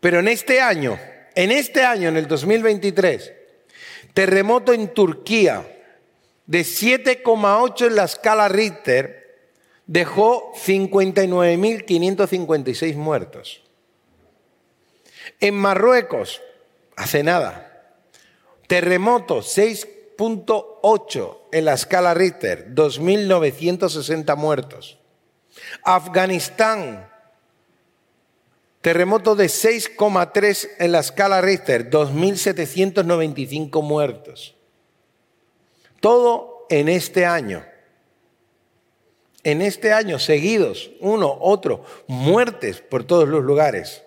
Pero 0.00 0.18
en 0.18 0.28
este 0.28 0.60
año, 0.60 0.98
en 1.34 1.52
este 1.52 1.84
año, 1.84 2.08
en 2.08 2.16
el 2.16 2.26
2023, 2.26 3.32
terremoto 4.12 4.72
en 4.72 4.92
Turquía 4.92 5.77
de 6.48 6.62
7,8 6.62 7.86
en 7.86 7.94
la 7.94 8.02
escala 8.04 8.48
Richter 8.48 9.52
dejó 9.86 10.52
59.556 10.54 12.96
muertos. 12.96 13.62
En 15.40 15.54
Marruecos, 15.54 16.42
hace 16.96 17.22
nada, 17.22 17.94
terremoto 18.66 19.38
6.8 19.38 21.38
en 21.52 21.64
la 21.66 21.74
escala 21.74 22.14
Richter, 22.14 22.74
2.960 22.74 24.36
muertos. 24.36 24.98
Afganistán, 25.84 27.08
Terremoto 28.80 29.34
de 29.34 29.46
6,3 29.46 30.68
en 30.78 30.92
la 30.92 31.00
escala 31.00 31.40
Richter, 31.40 31.90
2.795 31.90 33.82
muertos. 33.82 34.54
Todo 36.00 36.66
en 36.70 36.88
este 36.88 37.26
año. 37.26 37.66
En 39.44 39.62
este 39.62 39.92
año, 39.92 40.18
seguidos, 40.18 40.90
uno, 41.00 41.38
otro, 41.40 41.84
muertes 42.06 42.80
por 42.80 43.04
todos 43.04 43.28
los 43.28 43.44
lugares. 43.44 44.02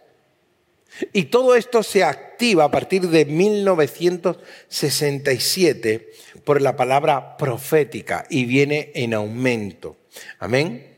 Y 1.14 1.24
todo 1.26 1.56
esto 1.56 1.84
se 1.84 2.04
activa 2.04 2.64
a 2.66 2.72
partir 2.72 3.08
de 3.08 3.24
1967 3.26 6.12
por 6.44 6.62
la 6.62 6.76
palabra 6.76 7.38
profética 7.38 8.26
y 8.30 8.44
viene 8.46 8.92
en 8.94 9.14
aumento. 9.14 9.96
Amén 10.38 10.92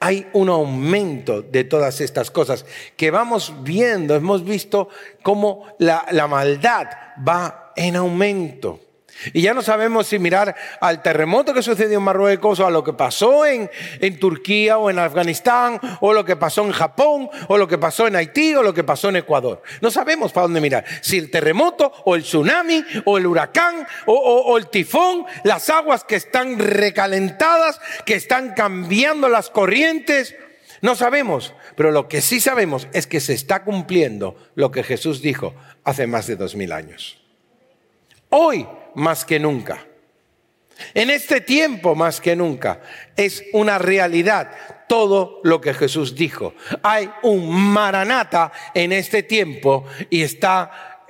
hay 0.00 0.28
un 0.32 0.48
aumento 0.48 1.42
de 1.42 1.64
todas 1.64 2.00
estas 2.00 2.30
cosas 2.30 2.64
que 2.96 3.10
vamos 3.10 3.52
viendo, 3.62 4.14
hemos 4.14 4.44
visto 4.44 4.88
cómo 5.22 5.66
la, 5.78 6.26
maldad 6.28 6.86
va 7.26 7.72
en 7.74 7.96
aumento. 7.96 8.80
Y 9.32 9.42
ya 9.42 9.54
no 9.54 9.62
sabemos 9.62 10.06
si 10.06 10.18
mirar 10.18 10.54
al 10.80 11.02
terremoto 11.02 11.52
que 11.52 11.62
sucedió 11.62 11.98
en 11.98 12.04
Marruecos 12.04 12.60
o 12.60 12.66
a 12.66 12.70
lo 12.70 12.84
que 12.84 12.92
pasó 12.92 13.44
en, 13.44 13.70
en, 14.00 14.18
Turquía 14.18 14.78
o 14.78 14.90
en 14.90 14.98
Afganistán 14.98 15.80
o 16.00 16.12
lo 16.12 16.24
que 16.24 16.36
pasó 16.36 16.64
en 16.64 16.72
Japón 16.72 17.28
o 17.48 17.58
lo 17.58 17.66
que 17.66 17.78
pasó 17.78 18.06
en 18.06 18.16
Haití 18.16 18.54
o 18.54 18.62
lo 18.62 18.72
que 18.72 18.84
pasó 18.84 19.08
en 19.08 19.16
Ecuador. 19.16 19.62
No 19.80 19.90
sabemos 19.90 20.32
para 20.32 20.44
dónde 20.44 20.60
mirar. 20.60 20.84
Si 21.00 21.18
el 21.18 21.30
terremoto 21.30 21.92
o 22.04 22.14
el 22.14 22.22
tsunami 22.22 22.84
o 23.04 23.18
el 23.18 23.26
huracán 23.26 23.86
o, 24.06 24.14
o 24.14 24.56
el 24.56 24.68
tifón, 24.68 25.26
las 25.44 25.68
aguas 25.70 26.04
que 26.04 26.16
están 26.16 26.58
recalentadas, 26.58 27.80
que 28.04 28.14
están 28.14 28.54
cambiando 28.54 29.28
las 29.28 29.50
corrientes. 29.50 30.36
No 30.80 30.94
sabemos, 30.94 31.54
pero 31.74 31.90
lo 31.90 32.06
que 32.06 32.20
sí 32.20 32.38
sabemos 32.40 32.86
es 32.92 33.08
que 33.08 33.20
se 33.20 33.34
está 33.34 33.64
cumpliendo 33.64 34.36
lo 34.54 34.70
que 34.70 34.84
Jesús 34.84 35.22
dijo 35.22 35.54
hace 35.82 36.06
más 36.06 36.26
de 36.28 36.36
dos 36.36 36.54
mil 36.54 36.72
años. 36.72 37.20
Hoy 38.30 38.66
más 38.98 39.24
que 39.24 39.38
nunca. 39.38 39.84
En 40.94 41.10
este 41.10 41.40
tiempo 41.40 41.94
más 41.94 42.20
que 42.20 42.36
nunca 42.36 42.80
es 43.16 43.44
una 43.52 43.78
realidad 43.78 44.50
todo 44.88 45.40
lo 45.44 45.60
que 45.60 45.74
Jesús 45.74 46.14
dijo. 46.14 46.54
Hay 46.82 47.10
un 47.22 47.50
maranata 47.50 48.52
en 48.74 48.92
este 48.92 49.22
tiempo 49.22 49.84
y 50.10 50.22
está, 50.22 51.04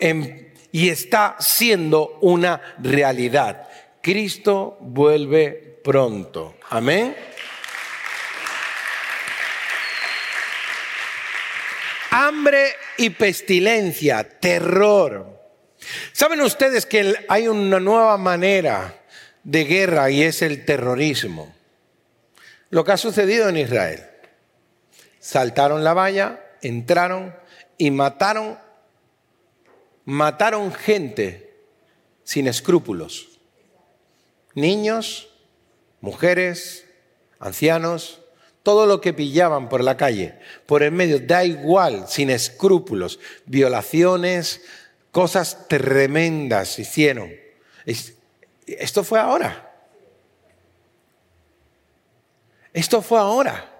y 0.72 0.88
está 0.88 1.36
siendo 1.38 2.18
una 2.22 2.60
realidad. 2.82 3.68
Cristo 4.02 4.78
vuelve 4.80 5.80
pronto. 5.84 6.56
Amén. 6.70 7.14
Hambre 12.10 12.74
y 12.96 13.10
pestilencia, 13.10 14.28
terror, 14.40 15.37
¿Saben 16.12 16.40
ustedes 16.40 16.86
que 16.86 17.14
hay 17.28 17.48
una 17.48 17.80
nueva 17.80 18.16
manera 18.18 19.02
de 19.44 19.64
guerra 19.64 20.10
y 20.10 20.22
es 20.22 20.42
el 20.42 20.64
terrorismo? 20.64 21.54
Lo 22.70 22.84
que 22.84 22.92
ha 22.92 22.96
sucedido 22.96 23.48
en 23.48 23.56
Israel. 23.56 24.04
Saltaron 25.18 25.84
la 25.84 25.94
valla, 25.94 26.44
entraron 26.62 27.34
y 27.76 27.90
mataron, 27.90 28.58
mataron 30.04 30.72
gente 30.72 31.54
sin 32.24 32.46
escrúpulos. 32.46 33.38
Niños, 34.54 35.28
mujeres, 36.00 36.84
ancianos, 37.38 38.20
todo 38.62 38.86
lo 38.86 39.00
que 39.00 39.14
pillaban 39.14 39.68
por 39.68 39.82
la 39.82 39.96
calle, 39.96 40.38
por 40.66 40.82
el 40.82 40.92
medio, 40.92 41.20
da 41.20 41.44
igual, 41.44 42.06
sin 42.08 42.28
escrúpulos, 42.28 43.18
violaciones, 43.46 44.62
cosas 45.12 45.68
tremendas 45.68 46.78
hicieron. 46.78 47.32
Esto 48.66 49.04
fue 49.04 49.18
ahora. 49.18 49.64
Esto 52.72 53.02
fue 53.02 53.18
ahora. 53.18 53.74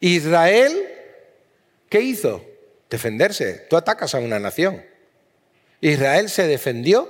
Israel, 0.00 0.88
¿qué 1.88 2.00
hizo? 2.00 2.44
Defenderse. 2.90 3.66
Tú 3.68 3.76
atacas 3.76 4.14
a 4.14 4.18
una 4.18 4.38
nación. 4.38 4.84
Israel 5.80 6.28
se 6.28 6.46
defendió 6.46 7.08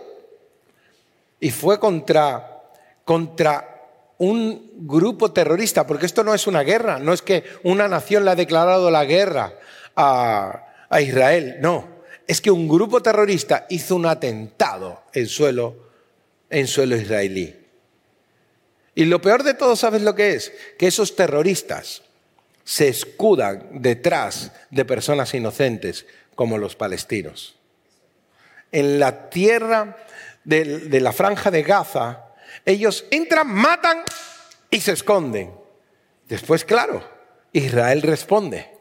y 1.41 1.51
fue 1.51 1.79
contra, 1.79 2.63
contra 3.05 3.79
un 4.19 4.71
grupo 4.87 5.33
terrorista, 5.33 5.87
porque 5.87 6.07
esto 6.07 6.25
no 6.25 6.35
es 6.35 6.47
una 6.47 6.63
guerra, 6.63 6.99
no 6.99 7.13
es 7.13 7.23
que 7.23 7.45
una 7.63 7.89
nación 7.89 8.25
le 8.25 8.33
ha 8.33 8.37
declarado 8.37 8.91
la 8.91 9.05
guerra 9.05 9.55
a, 9.99 11.01
Israel. 11.01 11.57
No, 11.61 12.03
es 12.27 12.41
que 12.41 12.51
un 12.51 12.69
grupo 12.69 13.03
terrorista 13.03 13.67
hizo 13.69 13.97
un 13.97 14.07
atentado 14.07 15.03
en 15.13 15.27
suelo, 15.27 15.77
en 16.49 16.67
suelo 16.67 16.97
israelí. 16.97 17.55
Y 18.95 19.05
lo 19.05 19.21
peor 19.21 19.43
de 19.43 19.55
todo, 19.55 19.77
¿sabes 19.77 20.03
lo 20.03 20.15
que 20.15 20.35
es? 20.35 20.53
Que 20.79 20.87
esos 20.87 21.15
terroristas 21.15 22.03
se 22.65 22.89
escudan 22.89 23.69
detrás 23.83 24.53
de 24.71 24.85
personas 24.85 25.35
inocentes 25.35 26.07
como 26.35 26.59
los 26.59 26.77
palestinos. 26.77 27.57
En 28.71 28.99
la 28.99 29.31
tierra 29.31 29.97
de, 30.45 30.79
de 30.81 31.01
la 31.01 31.13
franja 31.13 31.51
de 31.51 31.63
Gaza, 31.63 32.27
ellos 32.65 33.05
entran, 33.11 33.49
matan 33.49 34.03
y 34.71 34.81
se 34.81 34.93
esconden. 34.93 35.53
Después, 36.29 36.65
claro, 36.65 37.03
Israel 37.53 38.03
responde. 38.03 38.78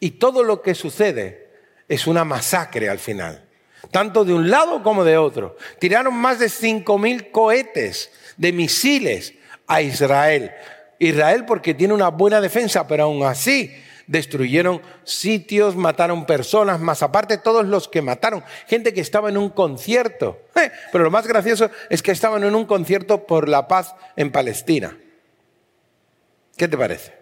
Y 0.00 0.12
todo 0.12 0.42
lo 0.42 0.62
que 0.62 0.74
sucede 0.74 1.48
es 1.88 2.06
una 2.06 2.24
masacre 2.24 2.88
al 2.88 2.98
final, 2.98 3.44
tanto 3.90 4.24
de 4.24 4.34
un 4.34 4.50
lado 4.50 4.82
como 4.82 5.04
de 5.04 5.16
otro. 5.16 5.56
Tiraron 5.78 6.14
más 6.14 6.38
de 6.38 6.46
5.000 6.46 7.30
cohetes 7.30 8.10
de 8.36 8.52
misiles 8.52 9.34
a 9.66 9.82
Israel 9.82 10.52
Israel 10.98 11.44
porque 11.46 11.74
tiene 11.74 11.94
una 11.94 12.08
buena 12.08 12.40
defensa, 12.40 12.86
pero 12.86 13.04
aún 13.04 13.22
así 13.22 13.72
destruyeron 14.06 14.80
sitios, 15.04 15.76
mataron 15.76 16.24
personas, 16.24 16.80
más 16.80 17.02
aparte 17.02 17.38
todos 17.38 17.66
los 17.66 17.88
que 17.88 18.02
mataron, 18.02 18.42
gente 18.66 18.94
que 18.94 19.00
estaba 19.00 19.28
en 19.28 19.36
un 19.36 19.50
concierto. 19.50 20.40
Eh, 20.56 20.72
pero 20.90 21.04
lo 21.04 21.10
más 21.10 21.26
gracioso 21.26 21.70
es 21.90 22.02
que 22.02 22.10
estaban 22.10 22.42
en 22.42 22.54
un 22.54 22.64
concierto 22.64 23.26
por 23.26 23.48
la 23.48 23.68
paz 23.68 23.94
en 24.16 24.32
Palestina. 24.32 24.96
¿Qué 26.56 26.66
te 26.66 26.76
parece? 26.76 27.17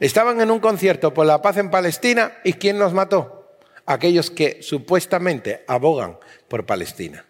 Estaban 0.00 0.40
en 0.40 0.50
un 0.50 0.60
concierto 0.60 1.14
por 1.14 1.26
la 1.26 1.40
paz 1.42 1.56
en 1.56 1.70
Palestina 1.70 2.38
y 2.44 2.54
¿quién 2.54 2.78
los 2.78 2.92
mató? 2.92 3.58
Aquellos 3.86 4.30
que 4.30 4.62
supuestamente 4.62 5.64
abogan 5.68 6.18
por 6.48 6.66
Palestina. 6.66 7.24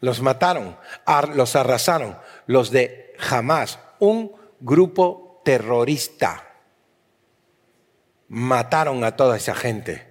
Los 0.00 0.22
mataron, 0.22 0.76
los 1.34 1.56
arrasaron, 1.56 2.18
los 2.46 2.70
de 2.70 3.14
Hamas, 3.30 3.78
un 3.98 4.32
grupo 4.60 5.42
terrorista. 5.44 6.46
Mataron 8.28 9.04
a 9.04 9.16
toda 9.16 9.36
esa 9.36 9.54
gente 9.54 10.10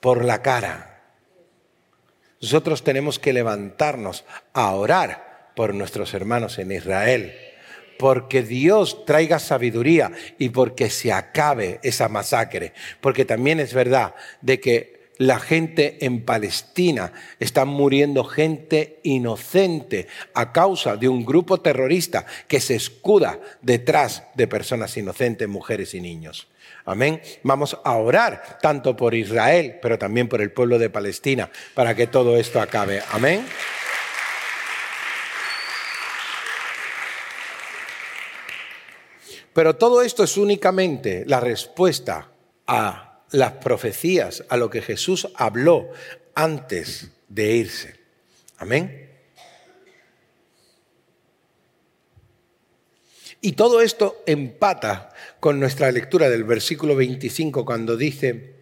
por 0.00 0.24
la 0.24 0.42
cara. 0.42 1.02
Nosotros 2.40 2.84
tenemos 2.84 3.18
que 3.18 3.32
levantarnos 3.32 4.24
a 4.52 4.72
orar 4.72 5.52
por 5.56 5.74
nuestros 5.74 6.14
hermanos 6.14 6.58
en 6.58 6.72
Israel, 6.72 7.36
porque 8.00 8.42
Dios 8.42 9.04
traiga 9.04 9.38
sabiduría 9.38 10.10
y 10.38 10.48
porque 10.48 10.88
se 10.88 11.12
acabe 11.12 11.80
esa 11.82 12.08
masacre, 12.08 12.72
porque 13.02 13.26
también 13.26 13.60
es 13.60 13.74
verdad 13.74 14.14
de 14.40 14.58
que 14.58 15.00
la 15.18 15.38
gente 15.38 15.98
en 16.06 16.24
Palestina, 16.24 17.12
está 17.38 17.66
muriendo 17.66 18.24
gente 18.24 19.00
inocente 19.02 20.06
a 20.32 20.50
causa 20.50 20.96
de 20.96 21.10
un 21.10 21.26
grupo 21.26 21.60
terrorista 21.60 22.24
que 22.48 22.58
se 22.58 22.74
escuda 22.74 23.38
detrás 23.60 24.22
de 24.34 24.48
personas 24.48 24.96
inocentes, 24.96 25.46
mujeres 25.46 25.92
y 25.92 26.00
niños. 26.00 26.48
Amén. 26.86 27.20
Vamos 27.42 27.76
a 27.84 27.96
orar 27.96 28.58
tanto 28.62 28.96
por 28.96 29.14
Israel, 29.14 29.78
pero 29.82 29.98
también 29.98 30.26
por 30.26 30.40
el 30.40 30.52
pueblo 30.52 30.78
de 30.78 30.88
Palestina, 30.88 31.50
para 31.74 31.94
que 31.94 32.06
todo 32.06 32.38
esto 32.38 32.62
acabe. 32.62 33.02
Amén. 33.12 33.44
Pero 39.52 39.76
todo 39.76 40.02
esto 40.02 40.24
es 40.24 40.36
únicamente 40.36 41.24
la 41.26 41.40
respuesta 41.40 42.30
a 42.66 43.22
las 43.32 43.52
profecías, 43.54 44.44
a 44.48 44.56
lo 44.56 44.70
que 44.70 44.82
Jesús 44.82 45.28
habló 45.34 45.90
antes 46.34 47.10
de 47.28 47.56
irse. 47.56 48.00
Amén. 48.58 49.09
Y 53.42 53.52
todo 53.52 53.80
esto 53.80 54.22
empata 54.26 55.14
con 55.40 55.60
nuestra 55.60 55.90
lectura 55.90 56.28
del 56.28 56.44
versículo 56.44 56.94
25 56.94 57.64
cuando 57.64 57.96
dice 57.96 58.56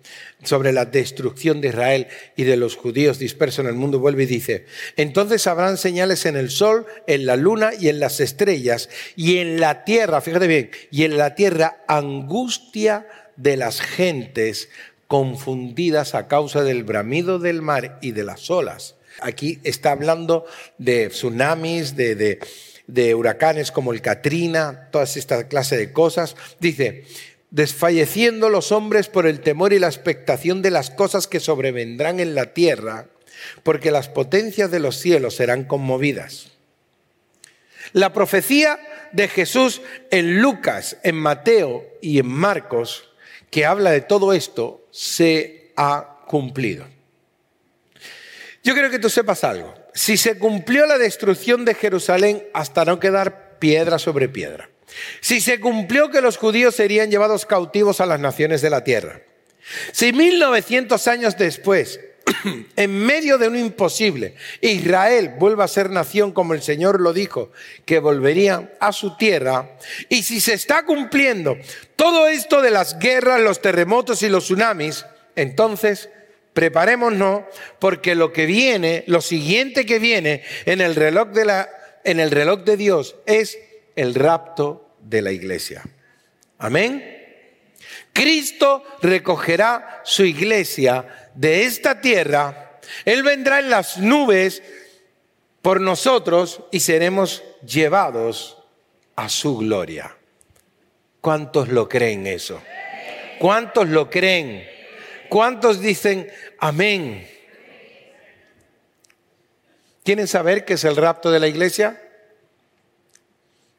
sobre 0.45 0.73
la 0.73 0.85
destrucción 0.85 1.61
de 1.61 1.69
Israel 1.69 2.07
y 2.37 2.45
de 2.45 2.57
los 2.57 2.77
judíos 2.77 3.19
dispersos 3.19 3.65
en 3.65 3.71
el 3.71 3.75
mundo, 3.75 3.99
vuelve 3.99 4.23
y 4.23 4.27
dice, 4.27 4.67
entonces 4.97 5.49
habrán 5.49 5.79
señales 5.79 6.27
en 6.27 6.37
el 6.37 6.51
sol, 6.51 6.87
en 7.09 7.27
la 7.27 7.35
luna 7.35 7.73
y 7.79 7.89
en 7.89 7.99
las 7.99 8.21
estrellas 8.21 8.89
y 9.17 9.39
en 9.39 9.59
la 9.59 9.85
tierra, 9.85 10.21
fíjate 10.21 10.47
bien, 10.47 10.71
y 10.93 11.03
en 11.03 11.19
la 11.19 11.35
tierra 11.35 11.83
angustia 11.89 13.09
de 13.37 13.57
las 13.57 13.81
gentes 13.81 14.69
confundidas 15.09 16.15
a 16.15 16.29
causa 16.29 16.63
del 16.63 16.85
bramido 16.85 17.41
del 17.41 17.63
mar 17.63 17.99
y 18.01 18.13
de 18.13 18.23
las 18.23 18.49
olas. 18.49 18.95
Aquí 19.21 19.59
está 19.65 19.91
hablando 19.91 20.45
de 20.79 21.09
tsunamis, 21.09 21.97
de, 21.97 22.15
de, 22.15 22.39
huracanes 22.89 23.71
como 23.71 23.93
el 23.93 24.03
Katrina, 24.03 24.89
todas 24.91 25.17
esta 25.17 25.49
clase 25.49 25.77
de 25.77 25.93
cosas. 25.93 26.37
Dice, 26.59 27.05
desfalleciendo 27.51 28.49
los 28.49 28.73
hombres 28.73 29.09
por 29.09 29.27
el 29.27 29.41
temor 29.41 29.73
y 29.73 29.79
la 29.79 29.87
expectación 29.87 30.63
de 30.63 30.71
las 30.71 30.91
cosas 30.91 31.27
que 31.27 31.41
sobrevendrán 31.41 32.21
en 32.21 32.35
la 32.35 32.55
tierra, 32.55 33.07
porque 33.63 33.91
las 33.91 34.09
potencias 34.09 34.71
de 34.71 34.81
los 34.81 34.97
cielos 34.97 35.37
serán 35.37 35.65
conmovidas. 35.65 36.53
La 37.93 38.13
profecía 38.13 38.79
de 39.13 39.29
Jesús 39.29 39.81
en 40.11 40.43
Lucas, 40.43 40.97
en 41.03 41.17
Mateo 41.17 41.87
y 42.03 42.19
en 42.19 42.27
Marcos 42.27 43.09
que 43.51 43.65
habla 43.65 43.91
de 43.91 44.03
todo 44.03 44.33
esto 44.33 44.87
se 44.91 45.73
ha 45.77 46.19
cumplido. 46.27 46.87
Yo 48.63 48.75
quiero 48.75 48.91
que 48.91 48.99
tú 48.99 49.09
sepas 49.09 49.45
algo. 49.45 49.75
Si 49.99 50.17
se 50.17 50.39
cumplió 50.39 50.87
la 50.87 50.97
destrucción 50.97 51.65
de 51.65 51.75
Jerusalén 51.75 52.45
hasta 52.55 52.85
no 52.85 53.01
quedar 53.01 53.59
piedra 53.59 53.99
sobre 53.99 54.29
piedra, 54.29 54.71
si 55.21 55.41
se 55.41 55.59
cumplió 55.59 56.09
que 56.09 56.21
los 56.21 56.37
judíos 56.37 56.77
serían 56.77 57.11
llevados 57.11 57.47
cautivos 57.47 58.01
a 58.01 58.07
las 58.07 58.21
naciones 58.21 58.63
de 58.63 58.71
la 58.71 58.85
tierra, 58.85 59.23
si 59.91 60.13
1900 60.13 61.09
años 61.09 61.37
después 61.37 61.99
en 62.77 62.97
medio 62.97 63.39
de 63.39 63.49
un 63.49 63.57
imposible, 63.57 64.37
Israel 64.61 65.35
vuelva 65.37 65.65
a 65.65 65.69
ser 65.69 65.91
nación 65.91 66.31
como 66.31 66.55
el 66.55 66.63
Señor 66.63 67.01
lo 67.01 67.13
dijo, 67.13 67.51
que 67.85 67.99
volvería 67.99 68.77
a 68.79 68.93
su 68.93 69.17
tierra, 69.17 69.79
y 70.09 70.23
si 70.23 70.39
se 70.39 70.55
está 70.55 70.85
cumpliendo 70.85 71.57
todo 71.97 72.29
esto 72.29 72.63
de 72.63 72.71
las 72.71 73.01
guerras, 73.01 73.41
los 73.41 73.61
terremotos 73.61 74.23
y 74.23 74.29
los 74.29 74.45
tsunamis, 74.45 75.07
entonces 75.35 76.09
preparémonos 76.59 77.43
porque 77.79 78.17
lo 78.17 78.33
que 78.33 78.45
viene, 78.45 79.05
lo 79.07 79.21
siguiente 79.21 79.87
que 79.87 80.01
viene 80.01 80.43
en 80.67 80.81
el 80.81 80.97
reloj 80.97 81.29
de 81.29 81.45
la 81.45 81.69
en 82.03 82.19
el 82.19 82.33
reloj 82.33 82.65
de 82.65 82.77
Dios 82.77 83.15
es 83.27 83.57
el 83.95 84.13
rapto 84.13 84.97
de 85.01 85.23
la 85.23 85.31
iglesia. 85.31 85.85
Amén. 86.59 87.17
Cristo 88.13 88.83
recogerá 89.03 90.03
su 90.03 90.25
iglesia 90.25 91.31
de 91.37 91.63
esta 91.63 92.01
tierra, 92.01 92.81
Él 93.05 93.23
vendrá 93.23 93.61
en 93.61 93.71
las 93.71 93.99
nubes 93.99 94.61
por 95.63 95.81
nosotros 95.81 96.63
y 96.73 96.81
seremos 96.81 97.45
llevados 97.65 98.59
a 99.15 99.29
su 99.29 99.59
gloria. 99.59 100.17
¿Cuántos 101.21 101.69
lo 101.69 101.89
creen 101.89 102.27
eso? 102.27 102.61
¿Cuántos 103.39 103.89
lo 103.91 104.11
creen? 104.11 104.77
¿Cuántos 105.29 105.81
dicen 105.81 106.31
amén? 106.59 107.29
¿Quieren 110.05 110.27
saber 110.27 110.65
qué 110.65 110.75
es 110.75 110.85
el 110.85 110.97
rapto 110.97 111.31
de 111.31 111.41
la 111.41 111.49
iglesia? 111.49 112.03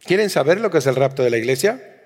¿Quieren 0.03 0.29
saber 0.29 0.59
lo 0.59 0.69
que 0.69 0.77
es 0.77 0.87
el 0.87 0.95
rapto 0.95 1.23
de 1.23 1.29
la 1.29 1.37
iglesia? 1.37 1.97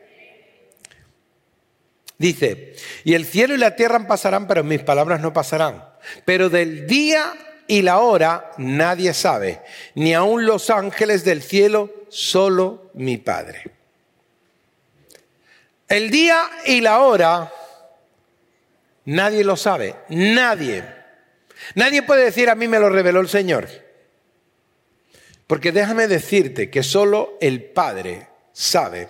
Dice, 2.17 2.75
y 3.03 3.15
el 3.15 3.25
cielo 3.25 3.53
y 3.53 3.57
la 3.57 3.75
tierra 3.75 4.07
pasarán, 4.07 4.47
pero 4.47 4.63
mis 4.63 4.81
palabras 4.81 5.19
no 5.19 5.33
pasarán. 5.33 5.83
Pero 6.25 6.49
del 6.49 6.88
día 6.88 7.33
y 7.67 7.81
la 7.81 7.99
hora 7.99 8.51
nadie 8.57 9.13
sabe, 9.13 9.62
ni 9.95 10.13
aun 10.13 10.45
los 10.45 10.69
ángeles 10.69 11.23
del 11.23 11.41
cielo, 11.41 11.91
solo 12.09 12.91
mi 12.93 13.17
Padre. 13.17 13.71
El 15.88 16.09
día 16.09 16.49
y 16.65 16.81
la 16.81 16.99
hora 16.99 17.51
nadie 19.06 19.44
lo 19.44 19.56
sabe, 19.56 19.96
nadie. 20.10 20.84
Nadie 21.76 22.04
puede 22.04 22.26
decir 22.26 22.50
a 22.50 22.56
mí 22.56 22.68
me 22.68 22.80
lo 22.80 22.89
reveló 22.89 23.20
el 23.20 23.30
Señor. 23.30 23.68
Porque 25.48 25.72
déjame 25.72 26.08
decirte 26.08 26.70
que 26.70 26.84
solo 26.84 27.38
el 27.42 27.63
Padre 27.63 28.28
sabe 28.54 29.10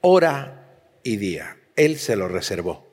hora 0.00 0.66
y 1.02 1.16
día. 1.16 1.56
Él 1.74 1.98
se 1.98 2.16
lo 2.16 2.28
reservó. 2.28 2.86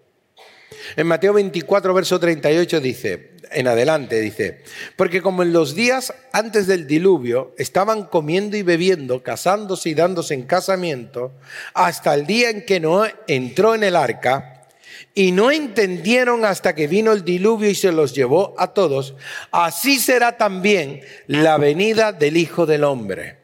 En 0.95 1.07
Mateo 1.07 1.33
24, 1.33 1.93
verso 1.93 2.19
38 2.19 2.79
dice, 2.79 3.31
en 3.51 3.67
adelante 3.67 4.19
dice, 4.19 4.63
porque 4.95 5.21
como 5.21 5.43
en 5.43 5.53
los 5.53 5.75
días 5.75 6.13
antes 6.31 6.67
del 6.67 6.87
diluvio 6.87 7.53
estaban 7.57 8.05
comiendo 8.05 8.57
y 8.57 8.63
bebiendo, 8.63 9.23
casándose 9.23 9.89
y 9.89 9.93
dándose 9.93 10.33
en 10.33 10.43
casamiento, 10.43 11.31
hasta 11.73 12.13
el 12.13 12.25
día 12.25 12.49
en 12.49 12.65
que 12.65 12.79
Noé 12.79 13.15
entró 13.27 13.75
en 13.75 13.83
el 13.83 13.95
arca, 13.95 14.52
y 15.15 15.31
no 15.31 15.51
entendieron 15.51 16.45
hasta 16.45 16.73
que 16.73 16.87
vino 16.87 17.11
el 17.11 17.23
diluvio 17.23 17.69
y 17.69 17.75
se 17.75 17.91
los 17.91 18.13
llevó 18.13 18.55
a 18.57 18.73
todos, 18.73 19.15
así 19.51 19.99
será 19.99 20.37
también 20.37 21.01
la 21.27 21.57
venida 21.57 22.11
del 22.11 22.37
Hijo 22.37 22.65
del 22.65 22.83
Hombre. 22.83 23.43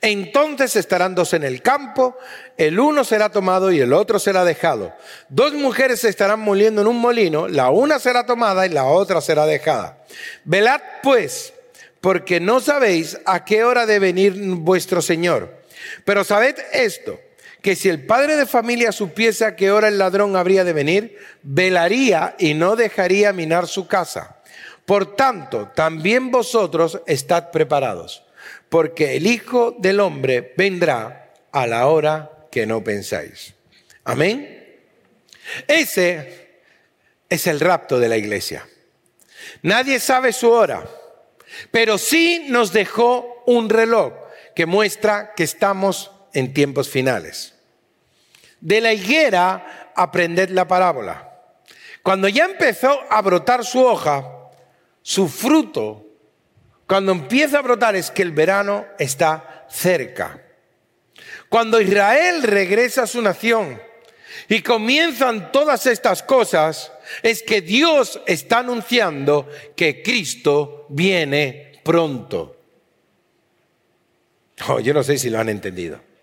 Entonces 0.00 0.76
estarán 0.76 1.14
dos 1.14 1.32
en 1.32 1.42
el 1.42 1.60
campo, 1.60 2.16
el 2.56 2.78
uno 2.78 3.02
será 3.02 3.30
tomado 3.30 3.72
y 3.72 3.80
el 3.80 3.92
otro 3.92 4.18
será 4.18 4.44
dejado. 4.44 4.92
Dos 5.28 5.52
mujeres 5.54 6.00
se 6.00 6.08
estarán 6.08 6.40
moliendo 6.40 6.80
en 6.82 6.86
un 6.86 6.98
molino, 6.98 7.48
la 7.48 7.70
una 7.70 7.98
será 7.98 8.24
tomada 8.24 8.66
y 8.66 8.70
la 8.70 8.84
otra 8.84 9.20
será 9.20 9.46
dejada. 9.46 10.04
Velad 10.44 10.80
pues, 11.02 11.54
porque 12.00 12.38
no 12.38 12.60
sabéis 12.60 13.18
a 13.24 13.44
qué 13.44 13.64
hora 13.64 13.86
de 13.86 13.98
venir 13.98 14.34
vuestro 14.34 15.02
Señor. 15.02 15.64
Pero 16.04 16.22
sabed 16.22 16.56
esto, 16.72 17.18
que 17.64 17.74
si 17.74 17.88
el 17.88 18.04
padre 18.04 18.36
de 18.36 18.44
familia 18.44 18.92
supiese 18.92 19.46
a 19.46 19.56
qué 19.56 19.72
hora 19.72 19.88
el 19.88 19.96
ladrón 19.96 20.36
habría 20.36 20.62
de 20.64 20.74
venir, 20.74 21.18
velaría 21.42 22.36
y 22.38 22.52
no 22.52 22.76
dejaría 22.76 23.32
minar 23.32 23.66
su 23.66 23.88
casa. 23.88 24.36
Por 24.84 25.16
tanto, 25.16 25.72
también 25.74 26.30
vosotros 26.30 27.00
estad 27.06 27.50
preparados 27.50 28.22
porque 28.68 29.16
el 29.16 29.26
Hijo 29.26 29.74
del 29.78 30.00
Hombre 30.00 30.52
vendrá 30.58 31.32
a 31.52 31.66
la 31.66 31.86
hora 31.86 32.48
que 32.50 32.66
no 32.66 32.84
pensáis. 32.84 33.54
Amén. 34.04 34.82
Ese 35.66 36.60
es 37.30 37.46
el 37.46 37.60
rapto 37.60 37.98
de 37.98 38.08
la 38.08 38.16
iglesia. 38.16 38.68
Nadie 39.62 40.00
sabe 40.00 40.32
su 40.32 40.50
hora, 40.50 40.86
pero 41.70 41.96
sí 41.96 42.46
nos 42.48 42.72
dejó 42.72 43.42
un 43.46 43.70
reloj 43.70 44.12
que 44.54 44.66
muestra 44.66 45.32
que 45.34 45.44
estamos 45.44 46.10
en 46.34 46.52
tiempos 46.52 46.90
finales. 46.90 47.53
De 48.64 48.80
la 48.80 48.94
higuera 48.94 49.92
aprended 49.94 50.48
la 50.48 50.66
parábola. 50.66 51.30
Cuando 52.02 52.28
ya 52.28 52.46
empezó 52.46 52.98
a 53.10 53.20
brotar 53.20 53.62
su 53.62 53.84
hoja, 53.84 54.26
su 55.02 55.28
fruto, 55.28 56.06
cuando 56.86 57.12
empieza 57.12 57.58
a 57.58 57.62
brotar 57.62 57.94
es 57.94 58.10
que 58.10 58.22
el 58.22 58.32
verano 58.32 58.86
está 58.98 59.66
cerca. 59.68 60.42
Cuando 61.50 61.78
Israel 61.78 62.42
regresa 62.42 63.02
a 63.02 63.06
su 63.06 63.20
nación 63.20 63.82
y 64.48 64.62
comienzan 64.62 65.52
todas 65.52 65.84
estas 65.84 66.22
cosas, 66.22 66.90
es 67.22 67.42
que 67.42 67.60
Dios 67.60 68.18
está 68.26 68.60
anunciando 68.60 69.46
que 69.76 70.02
Cristo 70.02 70.86
viene 70.88 71.82
pronto. 71.84 72.56
Oh, 74.68 74.80
yo 74.80 74.94
no 74.94 75.02
sé 75.02 75.18
si 75.18 75.28
lo 75.28 75.38
han 75.38 75.50
entendido. 75.50 76.13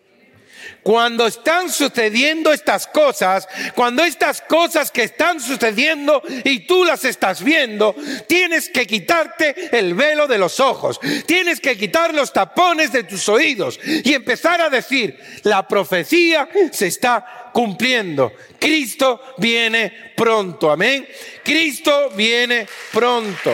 Cuando 0.84 1.28
están 1.28 1.70
sucediendo 1.70 2.52
estas 2.52 2.88
cosas, 2.88 3.48
cuando 3.76 4.04
estas 4.04 4.42
cosas 4.42 4.90
que 4.90 5.04
están 5.04 5.40
sucediendo 5.40 6.24
y 6.44 6.62
tú 6.62 6.84
las 6.84 7.06
estás 7.06 7.44
viendo, 7.44 7.96
tienes 8.28 8.70
que 8.70 8.88
quitarte 8.88 9.78
el 9.78 9.94
velo 9.94 10.28
de 10.28 10.40
los 10.40 10.60
ojos, 10.60 11.00
tienes 11.28 11.60
que 11.60 11.78
quitar 11.78 12.14
los 12.14 12.34
tapones 12.34 12.92
de 12.92 13.04
tus 13.04 13.30
oídos 13.30 13.80
y 13.84 14.14
empezar 14.14 14.60
a 14.62 14.70
decir, 14.70 15.20
la 15.44 15.68
profecía 15.68 16.50
se 16.72 16.88
está 16.88 17.52
cumpliendo. 17.54 18.34
Cristo 18.60 19.22
viene 19.38 20.14
pronto, 20.16 20.72
amén. 20.72 21.08
Cristo 21.44 22.10
viene 22.16 22.68
pronto. 22.92 23.52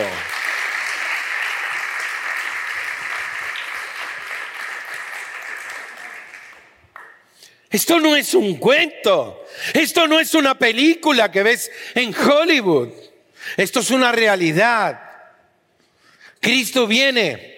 Esto 7.70 8.00
no 8.00 8.16
es 8.16 8.34
un 8.34 8.56
cuento. 8.56 9.44
Esto 9.74 10.06
no 10.06 10.18
es 10.18 10.34
una 10.34 10.58
película 10.58 11.30
que 11.30 11.42
ves 11.42 11.70
en 11.94 12.14
Hollywood. 12.14 12.90
Esto 13.56 13.80
es 13.80 13.90
una 13.90 14.12
realidad. 14.12 15.00
Cristo 16.40 16.86
viene. 16.86 17.56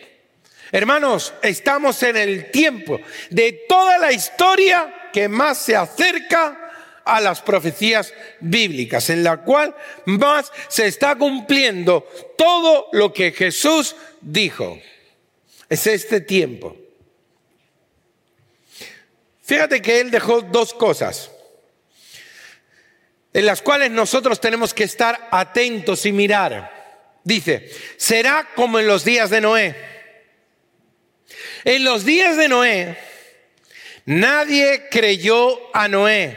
Hermanos, 0.72 1.32
estamos 1.42 2.02
en 2.02 2.16
el 2.16 2.50
tiempo 2.50 3.00
de 3.30 3.64
toda 3.68 3.98
la 3.98 4.12
historia 4.12 5.10
que 5.12 5.28
más 5.28 5.58
se 5.58 5.76
acerca 5.76 6.70
a 7.04 7.20
las 7.20 7.40
profecías 7.42 8.12
bíblicas, 8.38 9.10
en 9.10 9.24
la 9.24 9.38
cual 9.38 9.74
más 10.04 10.52
se 10.68 10.86
está 10.86 11.16
cumpliendo 11.16 12.06
todo 12.36 12.88
lo 12.92 13.12
que 13.12 13.32
Jesús 13.32 13.96
dijo. 14.20 14.78
Es 15.68 15.86
este 15.86 16.20
tiempo. 16.20 16.76
Fíjate 19.50 19.82
que 19.82 19.98
Él 19.98 20.12
dejó 20.12 20.42
dos 20.42 20.72
cosas 20.72 21.28
en 23.32 23.44
las 23.44 23.60
cuales 23.60 23.90
nosotros 23.90 24.40
tenemos 24.40 24.72
que 24.72 24.84
estar 24.84 25.26
atentos 25.32 26.06
y 26.06 26.12
mirar. 26.12 27.18
Dice, 27.24 27.68
será 27.96 28.48
como 28.54 28.78
en 28.78 28.86
los 28.86 29.04
días 29.04 29.28
de 29.28 29.40
Noé. 29.40 29.74
En 31.64 31.82
los 31.82 32.04
días 32.04 32.36
de 32.36 32.46
Noé, 32.46 32.96
nadie 34.04 34.86
creyó 34.88 35.58
a 35.74 35.88
Noé. 35.88 36.36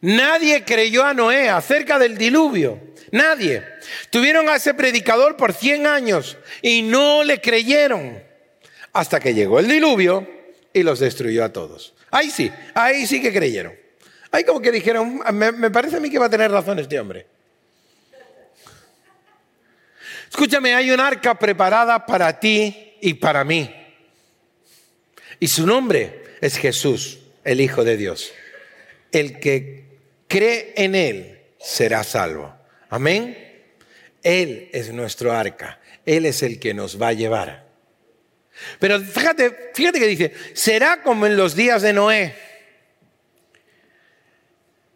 Nadie 0.00 0.64
creyó 0.64 1.04
a 1.04 1.14
Noé 1.14 1.48
acerca 1.48 1.96
del 1.96 2.18
diluvio. 2.18 2.80
Nadie. 3.12 3.62
Tuvieron 4.10 4.48
a 4.48 4.56
ese 4.56 4.74
predicador 4.74 5.36
por 5.36 5.52
100 5.52 5.86
años 5.86 6.36
y 6.60 6.82
no 6.82 7.22
le 7.22 7.40
creyeron. 7.40 8.20
Hasta 8.92 9.20
que 9.20 9.32
llegó 9.32 9.60
el 9.60 9.68
diluvio 9.68 10.41
y 10.72 10.82
los 10.82 10.98
destruyó 11.00 11.44
a 11.44 11.52
todos. 11.52 11.94
Ahí 12.10 12.30
sí, 12.30 12.50
ahí 12.74 13.06
sí 13.06 13.20
que 13.20 13.32
creyeron. 13.32 13.74
Ahí 14.30 14.44
como 14.44 14.60
que 14.60 14.72
dijeron, 14.72 15.20
me, 15.32 15.70
parece 15.70 15.96
a 15.96 16.00
mí 16.00 16.10
que 16.10 16.18
va 16.18 16.26
a 16.26 16.30
tener 16.30 16.50
razón 16.50 16.78
este 16.78 16.98
hombre. 16.98 17.26
Escúchame, 20.30 20.74
hay 20.74 20.90
un 20.90 21.00
arca 21.00 21.38
preparada 21.38 22.06
para 22.06 22.40
ti 22.40 22.94
y 23.02 23.14
para 23.14 23.44
mí. 23.44 23.70
Y 25.38 25.48
su 25.48 25.66
nombre 25.66 26.22
es 26.40 26.56
Jesús, 26.56 27.18
el 27.44 27.60
Hijo 27.60 27.84
de 27.84 27.98
Dios. 27.98 28.32
El 29.10 29.38
que 29.38 29.84
cree 30.28 30.72
en 30.76 30.94
Él 30.94 31.40
será 31.60 32.02
salvo. 32.02 32.54
Amén. 32.88 33.36
Él 34.22 34.70
es 34.72 34.90
nuestro 34.92 35.32
arca. 35.32 35.78
Él 36.06 36.24
es 36.24 36.42
el 36.42 36.58
que 36.58 36.72
nos 36.72 37.00
va 37.00 37.08
a 37.08 37.12
llevar. 37.12 37.71
Pero 38.78 39.00
fíjate, 39.00 39.70
fíjate 39.74 39.98
que 39.98 40.06
dice, 40.06 40.32
será 40.54 41.02
como 41.02 41.26
en 41.26 41.36
los 41.36 41.54
días 41.54 41.82
de 41.82 41.92
Noé. 41.92 42.34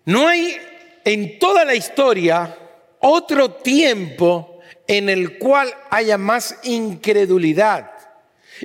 No 0.04 0.28
hay 0.28 0.56
en 1.04 1.38
toda 1.38 1.64
la 1.64 1.74
historia 1.74 2.56
otro 3.00 3.50
tiempo 3.52 4.60
en 4.86 5.08
el 5.08 5.38
cual 5.38 5.74
haya 5.90 6.18
más 6.18 6.58
incredulidad 6.62 7.90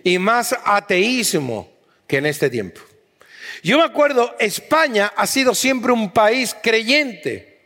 y 0.03 0.19
más 0.19 0.55
ateísmo 0.63 1.71
que 2.07 2.17
en 2.17 2.25
este 2.25 2.49
tiempo. 2.49 2.81
Yo 3.63 3.77
me 3.77 3.83
acuerdo, 3.83 4.35
España 4.39 5.13
ha 5.15 5.27
sido 5.27 5.53
siempre 5.53 5.91
un 5.91 6.11
país 6.11 6.55
creyente, 6.61 7.61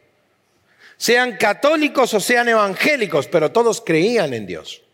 sean 0.98 1.38
católicos 1.38 2.14
o 2.14 2.20
sean 2.20 2.50
evangélicos, 2.50 3.28
pero 3.28 3.52
todos 3.52 3.82
creían 3.82 4.34
en 4.34 4.46
Dios. 4.46 4.85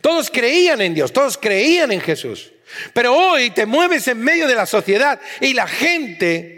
Todos 0.00 0.30
creían 0.30 0.80
en 0.80 0.94
Dios, 0.94 1.12
todos 1.12 1.38
creían 1.38 1.92
en 1.92 2.00
Jesús. 2.00 2.52
Pero 2.92 3.14
hoy 3.14 3.50
te 3.50 3.66
mueves 3.66 4.08
en 4.08 4.18
medio 4.18 4.46
de 4.48 4.54
la 4.54 4.66
sociedad 4.66 5.20
y 5.40 5.54
la 5.54 5.66
gente 5.66 6.56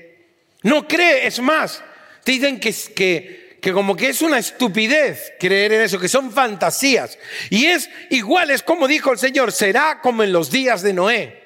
no 0.62 0.88
cree, 0.88 1.26
es 1.26 1.40
más, 1.40 1.83
te 2.24 2.33
dicen 2.33 2.59
que, 2.59 3.59
que, 3.61 3.72
como 3.72 3.96
que 3.96 4.09
es 4.09 4.22
una 4.22 4.38
estupidez 4.38 5.33
creer 5.38 5.72
en 5.72 5.83
eso, 5.83 5.98
que 5.98 6.09
son 6.09 6.33
fantasías. 6.33 7.18
Y 7.50 7.66
es 7.66 7.88
igual, 8.11 8.50
es 8.50 8.62
como 8.62 8.88
dijo 8.88 9.12
el 9.12 9.18
Señor, 9.18 9.52
será 9.52 10.00
como 10.00 10.22
en 10.22 10.33
los 10.33 10.50
días 10.50 10.83
de 10.83 10.92
Noé. 10.92 11.44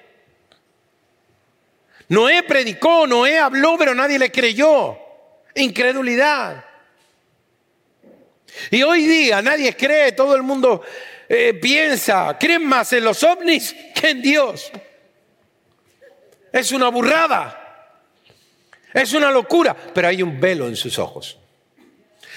Noé 2.09 2.43
predicó, 2.43 3.07
Noé 3.07 3.39
habló, 3.39 3.77
pero 3.79 3.95
nadie 3.95 4.19
le 4.19 4.31
creyó. 4.31 4.99
Incredulidad. 5.55 6.65
Y 8.71 8.83
hoy 8.83 9.07
día 9.07 9.41
nadie 9.41 9.75
cree, 9.75 10.13
todo 10.13 10.37
el 10.37 10.43
mundo 10.43 10.83
eh, 11.29 11.55
piensa, 11.55 12.37
creen 12.39 12.67
más 12.67 12.93
en 12.93 13.05
los 13.05 13.23
ovnis 13.23 13.75
que 13.95 14.11
en 14.11 14.23
Dios. 14.23 14.71
Es 16.53 16.73
una 16.73 16.89
burrada. 16.89 17.59
Es 18.93 19.15
una 19.15 19.31
locura, 19.31 19.75
pero 19.75 20.09
hay 20.09 20.23
un 20.23 20.39
velo 20.39 20.69
en 20.69 20.77
sus 20.77 20.99
ojos. 20.99 21.39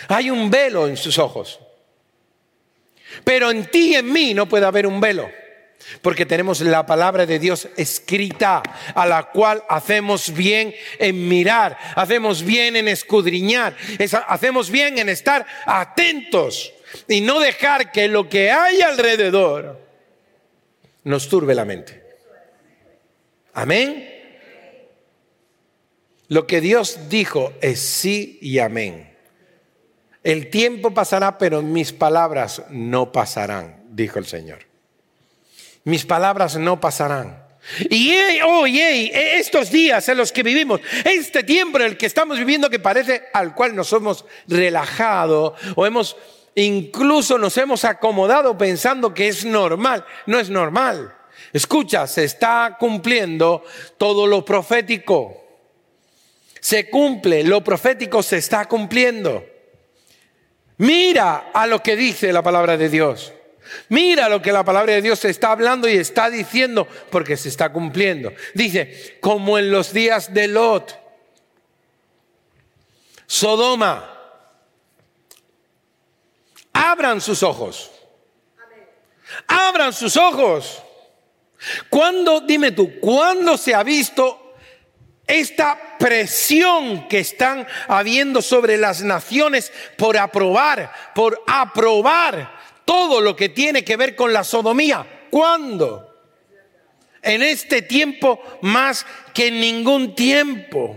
Hay 0.08 0.30
un 0.30 0.50
velo 0.50 0.88
en 0.88 0.96
sus 0.96 1.18
ojos. 1.18 1.60
Pero 3.24 3.52
en 3.52 3.70
ti 3.70 3.92
y 3.92 3.96
en 3.96 4.12
mí 4.12 4.34
no 4.34 4.48
puede 4.48 4.66
haber 4.66 4.88
un 4.88 5.02
velo. 5.02 5.30
Porque 6.02 6.26
tenemos 6.26 6.62
la 6.62 6.86
palabra 6.86 7.26
de 7.26 7.38
Dios 7.38 7.68
escrita, 7.78 8.64
a 8.96 9.06
la 9.06 9.24
cual 9.24 9.64
hacemos 9.70 10.34
bien 10.34 10.74
en 10.98 11.28
mirar, 11.28 11.78
hacemos 11.96 12.44
bien 12.44 12.76
en 12.76 12.88
escudriñar, 12.88 13.76
hacemos 14.28 14.72
bien 14.72 14.98
en 14.98 15.10
estar 15.10 15.46
atentos 15.66 16.74
y 17.08 17.22
no 17.22 17.40
dejar 17.40 17.92
que 17.92 18.08
lo 18.08 18.30
que 18.30 18.52
hay 18.52 18.82
alrededor 18.82 19.80
nos 21.04 21.30
turbe 21.30 21.56
la 21.56 21.66
mente. 21.66 22.04
Amén. 23.54 24.12
Lo 26.28 26.48
que 26.48 26.62
Dios 26.62 27.10
dijo 27.10 27.54
es 27.62 27.80
sí 27.80 28.40
y 28.42 28.60
amén. 28.60 29.16
El 30.24 30.50
tiempo 30.50 30.92
pasará, 30.92 31.38
pero 31.38 31.62
mis 31.62 31.94
palabras 31.94 32.64
no 32.70 33.12
pasarán, 33.12 33.84
dijo 33.90 34.18
el 34.18 34.26
Señor. 34.26 34.60
Mis 35.84 36.04
palabras 36.04 36.58
no 36.58 36.82
pasarán. 36.82 37.46
Y 37.90 38.16
hoy, 38.42 38.80
estos 39.14 39.72
días 39.72 40.08
en 40.10 40.18
los 40.18 40.32
que 40.32 40.44
vivimos, 40.44 40.82
este 41.04 41.44
tiempo 41.44 41.78
en 41.78 41.86
el 41.86 41.98
que 41.98 42.08
estamos 42.08 42.38
viviendo 42.38 42.70
que 42.70 42.80
parece 42.80 43.24
al 43.34 43.54
cual 43.54 43.76
nos 43.76 43.92
hemos 43.94 44.26
relajado 44.48 45.56
o 45.76 45.86
hemos 45.86 46.18
Incluso 46.56 47.38
nos 47.38 47.58
hemos 47.58 47.84
acomodado 47.84 48.58
pensando 48.58 49.14
que 49.14 49.28
es 49.28 49.44
normal. 49.44 50.06
No 50.26 50.40
es 50.40 50.50
normal. 50.50 51.14
Escucha, 51.52 52.08
se 52.08 52.24
está 52.24 52.78
cumpliendo 52.80 53.64
todo 53.98 54.26
lo 54.26 54.44
profético. 54.44 55.44
Se 56.62 56.90
cumple, 56.90 57.44
lo 57.44 57.64
profético 57.64 58.24
se 58.24 58.38
está 58.38 58.66
cumpliendo. 58.66 59.46
Mira 60.78 61.52
a 61.54 61.68
lo 61.68 61.84
que 61.84 61.96
dice 61.96 62.34
la 62.34 62.42
palabra 62.42 62.78
de 62.78 62.90
Dios. 62.90 63.34
Mira 63.90 64.30
lo 64.30 64.42
que 64.42 64.52
la 64.52 64.64
palabra 64.64 64.94
de 64.94 65.02
Dios 65.02 65.26
está 65.26 65.52
hablando 65.52 65.88
y 65.88 65.94
está 65.94 66.30
diciendo 66.30 66.88
porque 67.10 67.38
se 67.38 67.50
está 67.50 67.72
cumpliendo. 67.72 68.34
Dice, 68.54 69.18
como 69.20 69.58
en 69.58 69.72
los 69.72 69.94
días 69.94 70.34
de 70.34 70.48
Lot, 70.48 71.00
Sodoma, 73.28 74.15
abran 76.76 77.22
sus 77.22 77.42
ojos. 77.42 77.90
Abran 79.48 79.94
sus 79.94 80.18
ojos. 80.18 80.84
¿Cuándo, 81.90 82.42
dime 82.42 82.72
tú, 82.72 83.00
cuándo 83.00 83.58
se 83.58 83.74
ha 83.74 83.82
visto 83.82 84.56
esta 85.26 85.98
presión 85.98 87.08
que 87.08 87.20
están 87.20 87.66
habiendo 87.88 88.42
sobre 88.42 88.78
las 88.78 89.02
naciones 89.02 89.72
por 89.98 90.18
aprobar, 90.18 90.92
por 91.16 91.42
aprobar 91.48 92.60
todo 92.84 93.22
lo 93.22 93.36
que 93.36 93.50
tiene 93.50 93.84
que 93.84 93.98
ver 93.98 94.16
con 94.16 94.34
la 94.34 94.44
sodomía. 94.44 95.28
¿Cuándo? 95.32 96.12
En 97.24 97.42
este 97.42 97.82
tiempo 97.82 98.40
más 98.62 99.06
que 99.34 99.48
en 99.48 99.60
ningún 99.60 100.14
tiempo. 100.14 100.96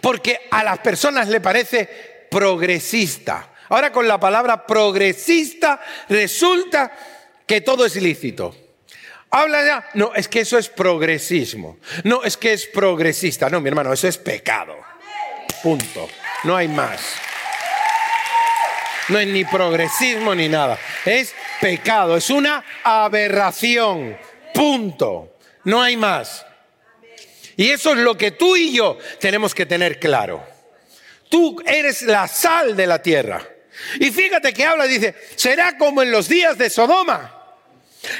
Porque 0.00 0.48
a 0.50 0.64
las 0.64 0.80
personas 0.80 1.28
le 1.28 1.40
parece 1.40 2.26
progresista. 2.30 3.54
Ahora 3.68 3.92
con 3.92 4.08
la 4.08 4.18
palabra 4.18 4.66
progresista 4.66 5.80
resulta 6.08 6.92
que 7.46 7.60
todo 7.60 7.86
es 7.86 7.96
ilícito. 7.96 8.54
Habla 9.30 9.64
ya, 9.64 9.88
no, 9.94 10.14
es 10.14 10.28
que 10.28 10.40
eso 10.40 10.56
es 10.56 10.68
progresismo. 10.68 11.78
No, 12.04 12.24
es 12.24 12.36
que 12.36 12.52
es 12.52 12.66
progresista. 12.66 13.50
No, 13.50 13.60
mi 13.60 13.68
hermano, 13.68 13.92
eso 13.92 14.08
es 14.08 14.16
pecado. 14.16 14.74
Punto. 15.62 16.08
No 16.44 16.56
hay 16.56 16.68
más. 16.68 17.00
No 19.08 19.18
es 19.18 19.26
ni 19.26 19.44
progresismo 19.44 20.34
ni 20.34 20.48
nada. 20.48 20.78
Es 21.04 21.34
pecado, 21.60 22.16
es 22.16 22.30
una 22.30 22.64
aberración. 22.82 24.16
Punto. 24.54 25.36
No 25.64 25.82
hay 25.82 25.96
más. 25.96 26.46
Y 27.56 27.70
eso 27.70 27.92
es 27.92 27.98
lo 27.98 28.16
que 28.16 28.30
tú 28.30 28.56
y 28.56 28.72
yo 28.72 28.98
tenemos 29.18 29.54
que 29.54 29.66
tener 29.66 29.98
claro. 29.98 30.42
Tú 31.28 31.60
eres 31.66 32.02
la 32.02 32.28
sal 32.28 32.76
de 32.76 32.86
la 32.86 33.02
tierra. 33.02 33.42
Y 34.00 34.10
fíjate 34.10 34.52
que 34.52 34.64
habla, 34.64 34.84
dice, 34.84 35.14
será 35.36 35.76
como 35.76 36.02
en 36.02 36.10
los 36.10 36.28
días 36.28 36.58
de 36.58 36.70
Sodoma. 36.70 37.34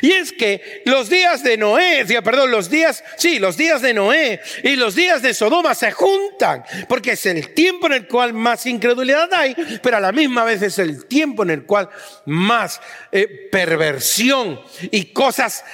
Y 0.03 0.13
es 0.13 0.33
que 0.33 0.83
los 0.87 1.09
días 1.09 1.43
de 1.43 1.57
Noé, 1.57 2.05
perdón, 2.23 2.51
los 2.51 2.69
días, 2.69 3.05
sí, 3.17 3.39
los 3.39 3.57
días 3.57 3.81
de 3.81 3.95
Noé 3.95 4.41
y 4.65 4.77
los 4.77 4.95
días 4.95 5.23
de 5.23 5.35
Sodoma 5.35 5.75
se 5.75 5.93
juntan, 5.93 6.65
porque 6.89 7.13
es 7.13 7.27
el 7.27 7.55
tiempo 7.55 7.87
en 7.87 7.93
el 7.93 8.09
cual 8.09 8.33
más 8.35 8.67
incredulidad 8.67 9.33
hay, 9.33 9.55
pero 9.83 9.99
a 9.99 10.01
la 10.01 10.13
misma 10.13 10.45
vez 10.45 10.63
es 10.63 10.79
el 10.79 11.07
tiempo 11.07 11.45
en 11.45 11.51
el 11.51 11.65
cual 11.65 11.89
más 12.27 12.81
eh, 13.13 13.49
perversión 13.51 14.61
y 14.91 15.13
cosas, 15.13 15.65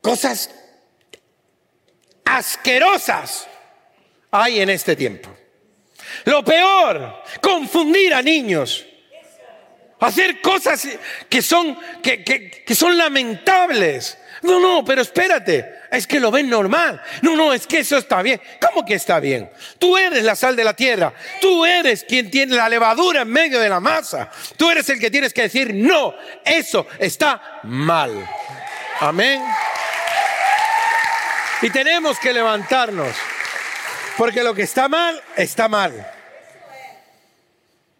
cosas 0.00 0.50
asquerosas 2.24 3.48
hay 4.30 4.60
en 4.60 4.70
este 4.70 4.94
tiempo. 4.94 5.36
Lo 6.24 6.44
peor, 6.44 7.22
confundir 7.40 8.14
a 8.14 8.22
niños 8.22 8.86
hacer 10.00 10.40
cosas 10.40 10.88
que 11.28 11.42
son, 11.42 11.78
que, 12.02 12.74
son 12.74 12.96
lamentables. 12.96 14.18
No, 14.42 14.58
no, 14.58 14.82
pero 14.84 15.02
espérate, 15.02 15.80
es 15.90 16.06
que 16.06 16.18
lo 16.18 16.30
ven 16.30 16.48
normal. 16.48 17.00
No, 17.20 17.36
no, 17.36 17.52
es 17.52 17.66
que 17.66 17.80
eso 17.80 17.98
está 17.98 18.22
bien. 18.22 18.40
¿Cómo 18.60 18.86
que 18.86 18.94
está 18.94 19.20
bien? 19.20 19.50
Tú 19.78 19.98
eres 19.98 20.24
la 20.24 20.34
sal 20.34 20.56
de 20.56 20.64
la 20.64 20.74
tierra. 20.74 21.12
Tú 21.40 21.66
eres 21.66 22.04
quien 22.04 22.30
tiene 22.30 22.56
la 22.56 22.68
levadura 22.68 23.22
en 23.22 23.28
medio 23.28 23.60
de 23.60 23.68
la 23.68 23.80
masa. 23.80 24.30
Tú 24.56 24.70
eres 24.70 24.88
el 24.88 24.98
que 24.98 25.10
tienes 25.10 25.34
que 25.34 25.42
decir, 25.42 25.74
no, 25.74 26.14
eso 26.42 26.86
está 26.98 27.60
mal. 27.64 28.26
Amén. 29.00 29.42
Y 31.60 31.68
tenemos 31.68 32.18
que 32.18 32.32
levantarnos. 32.32 33.14
Porque 34.16 34.42
lo 34.42 34.54
que 34.54 34.62
está 34.62 34.88
mal, 34.88 35.20
está 35.36 35.68
mal. 35.68 36.06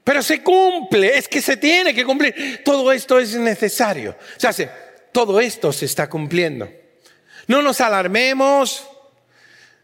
Pero 0.05 0.23
se 0.23 0.43
cumple, 0.43 1.17
es 1.17 1.29
que 1.29 1.41
se 1.41 1.57
tiene 1.57 1.95
que 1.95 2.05
cumplir. 2.05 2.63
Todo 2.65 2.91
esto 2.91 3.19
es 3.19 3.35
necesario. 3.37 4.17
O 4.37 4.41
sea, 4.41 4.53
todo 5.13 5.41
esto 5.41 5.73
se 5.73 5.85
está 5.85 6.09
cumpliendo. 6.09 6.71
No 7.47 7.63
nos 7.63 7.81
alarmemos. 7.81 8.89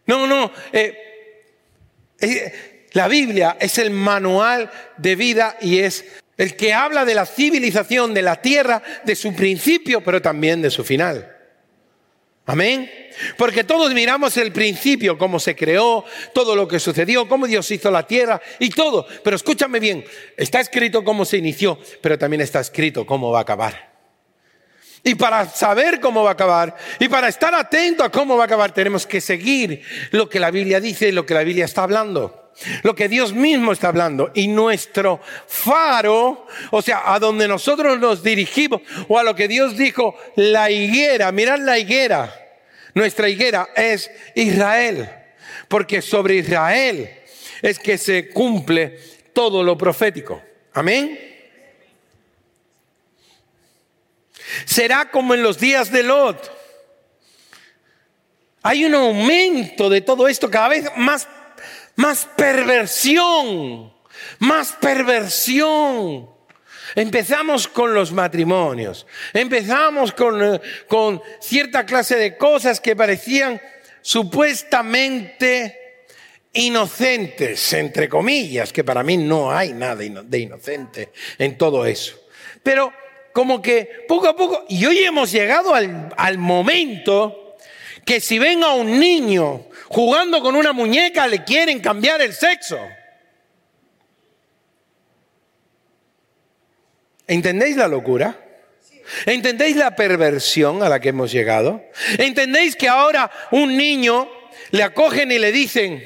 No, 0.07 0.27
no. 0.27 0.53
Eh, 0.73 1.45
eh, 2.21 2.87
la 2.93 3.09
Biblia 3.09 3.57
es 3.61 3.79
el 3.79 3.91
manual 3.91 4.71
de 4.97 5.17
vida 5.17 5.59
y 5.61 5.79
es 5.81 6.05
el 6.37 6.57
que 6.57 6.73
habla 6.73 7.05
de 7.05 7.15
la 7.15 7.27
civilización 7.27 8.15
de 8.15 8.23
la 8.23 8.41
tierra, 8.41 8.83
de 9.05 9.17
su 9.17 9.35
principio, 9.35 10.03
pero 10.03 10.21
también 10.21 10.62
de 10.62 10.71
su 10.71 10.85
final. 10.85 11.36
Amén. 12.46 12.88
Porque 13.37 13.64
todos 13.64 13.92
miramos 13.92 14.37
el 14.37 14.52
principio, 14.52 15.18
cómo 15.18 15.40
se 15.40 15.56
creó, 15.56 16.04
todo 16.32 16.54
lo 16.54 16.68
que 16.68 16.78
sucedió, 16.78 17.28
cómo 17.28 17.46
Dios 17.46 17.68
hizo 17.72 17.90
la 17.90 18.06
tierra 18.06 18.40
y 18.61 18.70
todo. 18.70 19.06
Pero 19.24 19.35
escúchame 19.35 19.80
bien, 19.80 20.04
está 20.37 20.61
escrito 20.61 21.02
cómo 21.02 21.24
se 21.24 21.38
inició, 21.38 21.78
pero 22.00 22.16
también 22.16 22.40
está 22.40 22.61
escrito 22.61 23.04
cómo 23.04 23.32
va 23.32 23.40
a 23.40 23.42
acabar. 23.42 23.96
Y 25.02 25.14
para 25.16 25.48
saber 25.48 26.00
cómo 26.00 26.22
va 26.22 26.30
a 26.30 26.32
acabar 26.35 26.76
y 26.98 27.09
para 27.09 27.28
estar 27.28 27.54
atento 27.54 28.04
a 28.04 28.11
cómo 28.11 28.37
va 28.37 28.44
a 28.44 28.46
acabar, 28.46 28.72
tenemos 28.72 29.06
que 29.06 29.20
seguir 29.20 29.82
lo 30.12 30.28
que 30.28 30.40
la 30.40 30.50
Biblia 30.50 30.80
dice 30.80 31.09
y 31.09 31.12
lo 31.12 31.26
que 31.26 31.35
la 31.35 31.42
Biblia 31.42 31.64
está 31.64 31.82
hablando. 31.82 32.45
Lo 32.83 32.95
que 32.95 33.09
Dios 33.09 33.33
mismo 33.33 33.73
está 33.73 33.88
hablando. 33.88 34.31
Y 34.35 34.49
nuestro 34.49 35.21
faro, 35.47 36.47
o 36.71 36.83
sea, 36.83 37.12
a 37.12 37.19
donde 37.19 37.47
nosotros 37.47 37.99
nos 37.99 38.23
dirigimos, 38.23 38.81
o 39.09 39.19
a 39.19 39.23
lo 39.23 39.35
que 39.35 39.49
Dios 39.49 39.77
dijo, 39.77 40.16
la 40.37 40.71
higuera, 40.71 41.33
mirad 41.33 41.59
la 41.59 41.79
higuera. 41.79 42.35
Nuestra 42.95 43.29
higuera 43.29 43.69
es 43.77 44.11
Israel. 44.35 45.09
Porque 45.69 46.01
sobre 46.01 46.37
Israel 46.37 47.11
es 47.61 47.79
que 47.79 47.99
se 47.99 48.31
cumple 48.31 48.99
todo 49.33 49.62
lo 49.62 49.77
profético. 49.77 50.42
Amén. 50.73 51.19
Será 54.64 55.11
como 55.11 55.35
en 55.35 55.42
los 55.42 55.59
días 55.59 55.90
de 55.90 56.03
Lot. 56.03 56.53
Hay 58.62 58.85
un 58.85 58.95
aumento 58.95 59.88
de 59.88 60.01
todo 60.01 60.27
esto, 60.27 60.51
cada 60.51 60.69
vez 60.69 60.90
más 60.97 61.29
más 61.96 62.28
perversión, 62.37 63.92
más 64.38 64.72
perversión. 64.72 66.28
Empezamos 66.94 67.68
con 67.68 67.92
los 67.92 68.12
matrimonios, 68.12 69.06
empezamos 69.32 70.12
con, 70.12 70.61
con, 70.87 71.20
cierta 71.40 71.85
clase 71.85 72.16
de 72.16 72.37
cosas 72.37 72.80
que 72.80 72.96
parecían 72.96 73.61
supuestamente 74.00 76.04
inocentes, 76.52 77.72
entre 77.72 78.09
comillas, 78.09 78.72
que 78.72 78.85
para 78.85 79.02
mí 79.02 79.16
no 79.16 79.50
hay 79.50 79.72
nada 79.72 79.96
de 79.96 80.38
inocente 80.38 81.11
en 81.38 81.59
todo 81.59 81.85
eso. 81.85 82.16
Pero 82.62 82.92
como 83.32 83.61
que 83.61 84.04
poco 84.09 84.28
a 84.28 84.37
poco, 84.37 84.64
y 84.68 84.87
hoy 84.87 85.00
hemos 85.00 85.32
llegado 85.32 85.74
al, 85.74 86.14
al 86.16 86.38
momento 86.38 87.45
que 88.07 88.21
si 88.21 88.38
ven 88.38 88.62
a 88.62 88.73
un 88.73 88.99
niño 88.99 89.66
jugando 89.88 90.40
con 90.40 90.55
una 90.55 90.73
muñeca 90.73 91.27
le 91.27 91.42
quieren 91.42 91.81
cambiar 91.81 92.23
el 92.23 92.33
sexo. 92.33 92.79
¿Entendéis 97.27 97.77
la 97.77 97.88
locura? 97.88 98.40
¿Entendéis 99.27 99.77
la 99.77 99.97
perversión 99.97 100.85
a 100.85 100.88
la 100.88 101.01
que 101.01 101.09
hemos 101.09 101.33
llegado? 101.33 101.83
¿Entendéis 102.16 102.77
que 102.77 102.88
ahora 102.88 103.29
un 103.51 103.77
niño 103.77 104.29
le 104.71 104.85
acogen 104.85 105.33
y 105.33 105.40
le 105.40 105.51
dicen, 105.51 106.05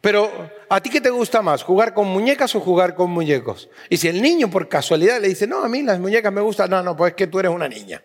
pero 0.00 0.48
¿a 0.68 0.80
ti 0.80 0.90
qué 0.90 1.00
te 1.00 1.10
gusta 1.10 1.42
más? 1.42 1.64
¿Jugar 1.64 1.92
con 1.92 2.06
muñecas 2.06 2.54
o 2.54 2.60
jugar 2.60 2.94
con 2.94 3.10
muñecos? 3.10 3.68
Y 3.88 3.96
si 3.96 4.06
el 4.06 4.22
niño 4.22 4.48
por 4.48 4.68
casualidad 4.68 5.20
le 5.20 5.26
dice, 5.26 5.48
no, 5.48 5.64
a 5.64 5.68
mí 5.68 5.82
las 5.82 5.98
muñecas 5.98 6.32
me 6.32 6.40
gustan, 6.40 6.70
no, 6.70 6.84
no, 6.84 6.96
pues 6.96 7.10
es 7.10 7.16
que 7.16 7.26
tú 7.26 7.40
eres 7.40 7.50
una 7.50 7.68
niña. 7.68 8.00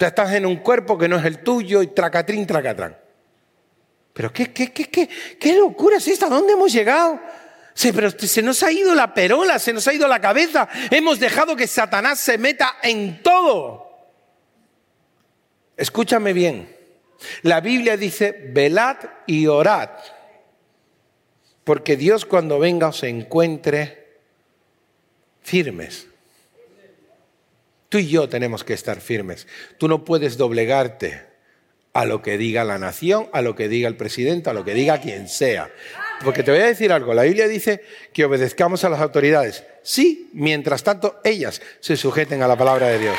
Tú 0.00 0.06
estás 0.06 0.32
en 0.32 0.46
un 0.46 0.56
cuerpo 0.56 0.96
que 0.96 1.08
no 1.08 1.18
es 1.18 1.26
el 1.26 1.40
tuyo 1.40 1.82
y 1.82 1.88
tracatrín, 1.88 2.46
tracatrán. 2.46 2.96
Pero 4.14 4.32
qué, 4.32 4.50
qué, 4.50 4.72
qué, 4.72 4.88
qué, 4.88 5.06
qué 5.38 5.56
locura 5.58 5.98
es 5.98 6.08
esta, 6.08 6.24
¿a 6.24 6.30
dónde 6.30 6.54
hemos 6.54 6.72
llegado? 6.72 7.20
Sí, 7.74 7.92
pero 7.92 8.10
se 8.10 8.40
nos 8.40 8.62
ha 8.62 8.72
ido 8.72 8.94
la 8.94 9.12
perola, 9.12 9.58
se 9.58 9.74
nos 9.74 9.86
ha 9.86 9.92
ido 9.92 10.08
la 10.08 10.18
cabeza. 10.18 10.66
Hemos 10.90 11.20
dejado 11.20 11.54
que 11.54 11.66
Satanás 11.66 12.18
se 12.18 12.38
meta 12.38 12.76
en 12.82 13.22
todo. 13.22 13.90
Escúchame 15.76 16.32
bien. 16.32 16.74
La 17.42 17.60
Biblia 17.60 17.98
dice, 17.98 18.32
velad 18.54 18.96
y 19.26 19.48
orad. 19.48 19.90
Porque 21.62 21.98
Dios 21.98 22.24
cuando 22.24 22.58
venga 22.58 22.88
os 22.88 23.02
encuentre 23.02 24.16
firmes. 25.42 26.09
Tú 27.90 27.98
y 27.98 28.08
yo 28.08 28.28
tenemos 28.28 28.64
que 28.64 28.72
estar 28.72 29.00
firmes. 29.00 29.46
Tú 29.76 29.88
no 29.88 30.04
puedes 30.04 30.38
doblegarte 30.38 31.26
a 31.92 32.04
lo 32.06 32.22
que 32.22 32.38
diga 32.38 32.64
la 32.64 32.78
nación, 32.78 33.28
a 33.32 33.42
lo 33.42 33.54
que 33.56 33.68
diga 33.68 33.88
el 33.88 33.96
presidente, 33.96 34.48
a 34.48 34.54
lo 34.54 34.64
que 34.64 34.74
diga 34.74 35.00
quien 35.00 35.28
sea. 35.28 35.70
Porque 36.24 36.42
te 36.42 36.52
voy 36.52 36.60
a 36.60 36.66
decir 36.66 36.92
algo, 36.92 37.12
la 37.12 37.24
Biblia 37.24 37.48
dice 37.48 37.82
que 38.12 38.24
obedezcamos 38.24 38.84
a 38.84 38.88
las 38.88 39.00
autoridades, 39.00 39.64
Sí, 39.82 40.30
mientras 40.34 40.82
tanto 40.82 41.20
ellas 41.24 41.60
se 41.80 41.96
sujeten 41.96 42.42
a 42.42 42.48
la 42.48 42.56
palabra 42.56 42.88
de 42.88 42.98
Dios. 42.98 43.16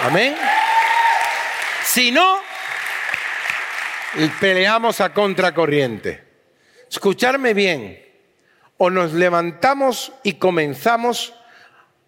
Amén. 0.00 0.34
Si 1.84 2.10
no, 2.10 2.38
peleamos 4.40 5.00
a 5.00 5.12
contracorriente. 5.12 6.24
Escucharme 6.90 7.54
bien. 7.54 8.00
O 8.78 8.90
nos 8.90 9.12
levantamos 9.12 10.12
y 10.22 10.34
comenzamos 10.34 11.34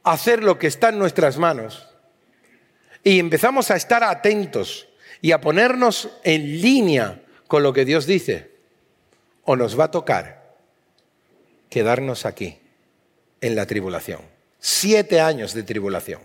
hacer 0.05 0.45
lo 0.45 0.59
que 0.59 0.67
está 0.67 0.91
en 0.91 0.99
nuestras 0.99 1.39
manos. 1.39 1.89
Y 3.03 3.19
empezamos 3.19 3.71
a 3.71 3.77
estar 3.77 4.05
atentos 4.05 4.89
y 5.21 5.33
a 5.33 5.41
ponernos 5.41 6.11
en 6.23 6.61
línea 6.61 7.23
con 7.49 7.63
lo 7.63 7.73
que 7.73 7.85
Dios 7.85 8.07
dice. 8.07 8.53
O 9.45 9.57
nos 9.57 9.79
va 9.79 9.85
a 9.85 9.91
tocar 9.91 10.45
quedarnos 11.69 12.25
aquí, 12.25 12.59
en 13.41 13.57
la 13.57 13.67
tribulación. 13.67 14.21
Siete 14.61 15.21
años 15.21 15.55
de 15.55 15.65
tribulación. 15.65 16.21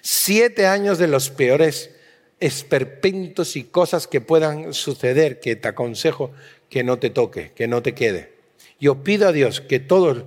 Siete 0.00 0.66
años 0.66 0.98
de 0.98 1.06
los 1.06 1.30
peores 1.30 1.90
esperpentos 2.40 3.56
y 3.56 3.64
cosas 3.64 4.06
que 4.06 4.20
puedan 4.20 4.72
suceder, 4.72 5.38
que 5.38 5.54
te 5.54 5.68
aconsejo 5.68 6.32
que 6.68 6.82
no 6.82 6.98
te 6.98 7.10
toque, 7.10 7.52
que 7.52 7.68
no 7.68 7.82
te 7.82 7.94
quede. 7.94 8.32
Yo 8.80 9.02
pido 9.04 9.28
a 9.28 9.32
Dios 9.32 9.60
que 9.60 9.80
todos, 9.80 10.24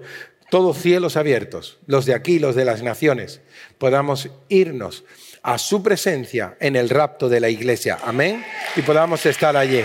todos 0.50 0.78
cielos 0.78 1.16
abiertos, 1.16 1.78
los 1.86 2.06
de 2.06 2.14
aquí, 2.14 2.39
los 2.39 2.56
de 2.56 2.66
las 2.66 2.82
naciones, 2.82 3.41
podamos 3.78 4.30
irnos 4.50 5.04
a 5.43 5.58
su 5.58 5.82
presencia 5.84 6.58
en 6.60 6.76
el 6.76 6.89
rapto 6.89 7.30
de 7.30 7.39
la 7.39 7.50
iglesia. 7.50 8.00
Amén. 8.04 8.43
Y 8.76 8.82
podamos 8.82 9.26
estar 9.26 9.56
allí. 9.56 9.82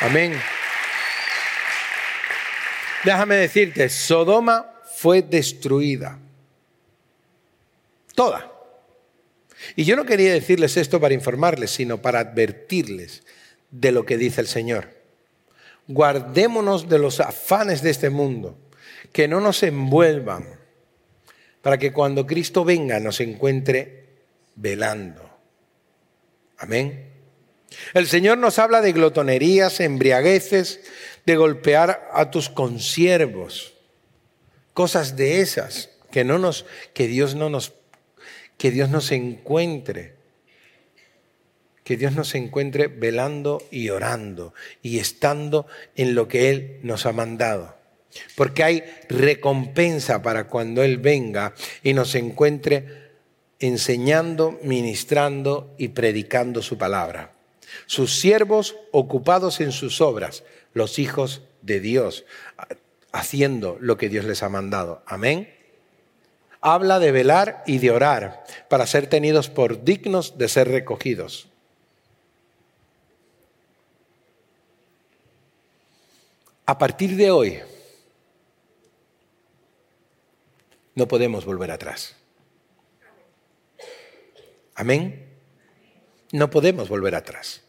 Amén. 0.00 0.34
Déjame 3.04 3.36
decirte, 3.36 3.88
Sodoma 3.88 4.72
fue 4.96 5.22
destruida. 5.22 6.18
Toda. 8.14 8.52
Y 9.74 9.84
yo 9.84 9.96
no 9.96 10.04
quería 10.04 10.32
decirles 10.32 10.76
esto 10.76 11.00
para 11.00 11.14
informarles, 11.14 11.70
sino 11.70 12.00
para 12.00 12.20
advertirles 12.20 13.22
de 13.70 13.92
lo 13.92 14.04
que 14.04 14.16
dice 14.16 14.40
el 14.40 14.46
Señor. 14.46 14.88
Guardémonos 15.88 16.88
de 16.88 16.98
los 16.98 17.20
afanes 17.20 17.82
de 17.82 17.90
este 17.90 18.10
mundo, 18.10 18.56
que 19.12 19.28
no 19.28 19.40
nos 19.40 19.62
envuelvan, 19.62 20.58
para 21.60 21.78
que 21.78 21.92
cuando 21.92 22.26
Cristo 22.26 22.64
venga 22.64 22.98
nos 22.98 23.20
encuentre 23.20 24.06
velando. 24.56 25.30
Amén. 26.58 27.10
El 27.94 28.06
Señor 28.06 28.38
nos 28.38 28.58
habla 28.58 28.80
de 28.80 28.92
glotonerías, 28.92 29.80
embriagueces, 29.80 30.80
de 31.24 31.36
golpear 31.36 32.08
a 32.12 32.30
tus 32.30 32.48
consiervos, 32.48 33.74
cosas 34.74 35.16
de 35.16 35.40
esas 35.40 35.90
que 36.10 36.24
no 36.24 36.38
nos 36.38 36.66
que 36.92 37.06
Dios 37.06 37.34
no 37.34 37.48
nos 37.48 37.72
que 38.58 38.70
Dios 38.70 38.90
nos 38.90 39.10
encuentre, 39.10 40.14
que 41.84 41.96
Dios 41.96 42.12
nos 42.12 42.34
encuentre 42.34 42.86
velando 42.86 43.62
y 43.70 43.88
orando 43.88 44.54
y 44.82 44.98
estando 44.98 45.66
en 45.96 46.14
lo 46.14 46.28
que 46.28 46.50
Él 46.50 46.80
nos 46.82 47.06
ha 47.06 47.12
mandado. 47.12 47.81
Porque 48.34 48.64
hay 48.64 48.84
recompensa 49.08 50.22
para 50.22 50.48
cuando 50.48 50.82
Él 50.82 50.98
venga 50.98 51.54
y 51.82 51.94
nos 51.94 52.14
encuentre 52.14 53.10
enseñando, 53.58 54.58
ministrando 54.62 55.74
y 55.78 55.88
predicando 55.88 56.62
su 56.62 56.78
palabra. 56.78 57.32
Sus 57.86 58.18
siervos 58.18 58.76
ocupados 58.90 59.60
en 59.60 59.72
sus 59.72 60.00
obras, 60.00 60.44
los 60.74 60.98
hijos 60.98 61.42
de 61.62 61.80
Dios, 61.80 62.24
haciendo 63.12 63.78
lo 63.80 63.96
que 63.96 64.08
Dios 64.08 64.24
les 64.24 64.42
ha 64.42 64.48
mandado. 64.48 65.02
Amén 65.06 65.48
habla 66.62 67.00
de 67.00 67.10
velar 67.10 67.64
y 67.66 67.78
de 67.78 67.90
orar 67.90 68.44
para 68.68 68.86
ser 68.86 69.08
tenidos 69.08 69.50
por 69.50 69.84
dignos 69.84 70.38
de 70.38 70.48
ser 70.48 70.68
recogidos. 70.68 71.48
A 76.64 76.78
partir 76.78 77.16
de 77.16 77.30
hoy, 77.32 77.58
no 80.94 81.08
podemos 81.08 81.44
volver 81.44 81.70
atrás. 81.70 82.16
Amén. 84.74 85.28
No 86.32 86.50
podemos 86.50 86.88
volver 86.88 87.14
atrás. 87.14 87.62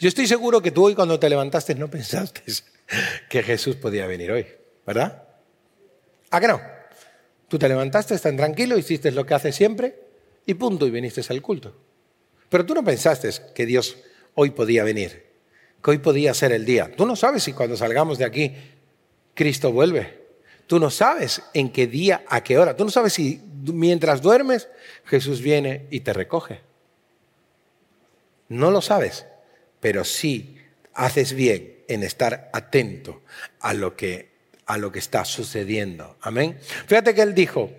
Yo 0.00 0.08
estoy 0.08 0.26
seguro 0.26 0.60
que 0.60 0.70
tú 0.70 0.86
hoy 0.86 0.94
cuando 0.94 1.18
te 1.18 1.28
levantaste 1.28 1.74
no 1.74 1.88
pensaste 1.88 2.42
que 3.28 3.42
Jesús 3.42 3.76
podía 3.76 4.06
venir 4.06 4.30
hoy, 4.32 4.46
¿verdad? 4.86 5.24
¿A 6.30 6.40
qué 6.40 6.48
no? 6.48 6.60
Tú 7.48 7.58
te 7.58 7.68
levantaste 7.68 8.18
tan 8.18 8.36
tranquilo, 8.36 8.76
hiciste 8.76 9.10
lo 9.10 9.24
que 9.24 9.34
haces 9.34 9.54
siempre 9.54 9.96
y 10.44 10.54
punto, 10.54 10.86
y 10.86 10.90
viniste 10.90 11.22
al 11.28 11.42
culto. 11.42 11.74
Pero 12.48 12.64
tú 12.64 12.74
no 12.74 12.84
pensaste 12.84 13.30
que 13.54 13.66
Dios 13.66 13.96
hoy 14.34 14.50
podía 14.50 14.84
venir, 14.84 15.26
que 15.82 15.90
hoy 15.90 15.98
podía 15.98 16.34
ser 16.34 16.52
el 16.52 16.64
día. 16.64 16.90
Tú 16.94 17.06
no 17.06 17.16
sabes 17.16 17.42
si 17.42 17.52
cuando 17.52 17.76
salgamos 17.76 18.18
de 18.18 18.24
aquí 18.24 18.54
Cristo 19.34 19.72
vuelve. 19.72 20.17
Tú 20.68 20.78
no 20.78 20.90
sabes 20.90 21.42
en 21.54 21.72
qué 21.72 21.86
día, 21.86 22.24
a 22.28 22.44
qué 22.44 22.58
hora. 22.58 22.76
Tú 22.76 22.84
no 22.84 22.90
sabes 22.90 23.14
si 23.14 23.42
mientras 23.64 24.22
duermes 24.22 24.68
Jesús 25.06 25.40
viene 25.40 25.86
y 25.90 26.00
te 26.00 26.12
recoge. 26.12 26.60
No 28.48 28.70
lo 28.70 28.80
sabes, 28.80 29.26
pero 29.80 30.04
sí 30.04 30.58
haces 30.92 31.32
bien 31.32 31.82
en 31.88 32.02
estar 32.02 32.50
atento 32.52 33.22
a 33.60 33.74
lo 33.74 33.96
que 33.96 34.28
a 34.66 34.76
lo 34.76 34.92
que 34.92 34.98
está 34.98 35.24
sucediendo. 35.24 36.18
Amén. 36.20 36.58
Fíjate 36.86 37.14
que 37.14 37.22
él 37.22 37.34
dijo, 37.34 37.70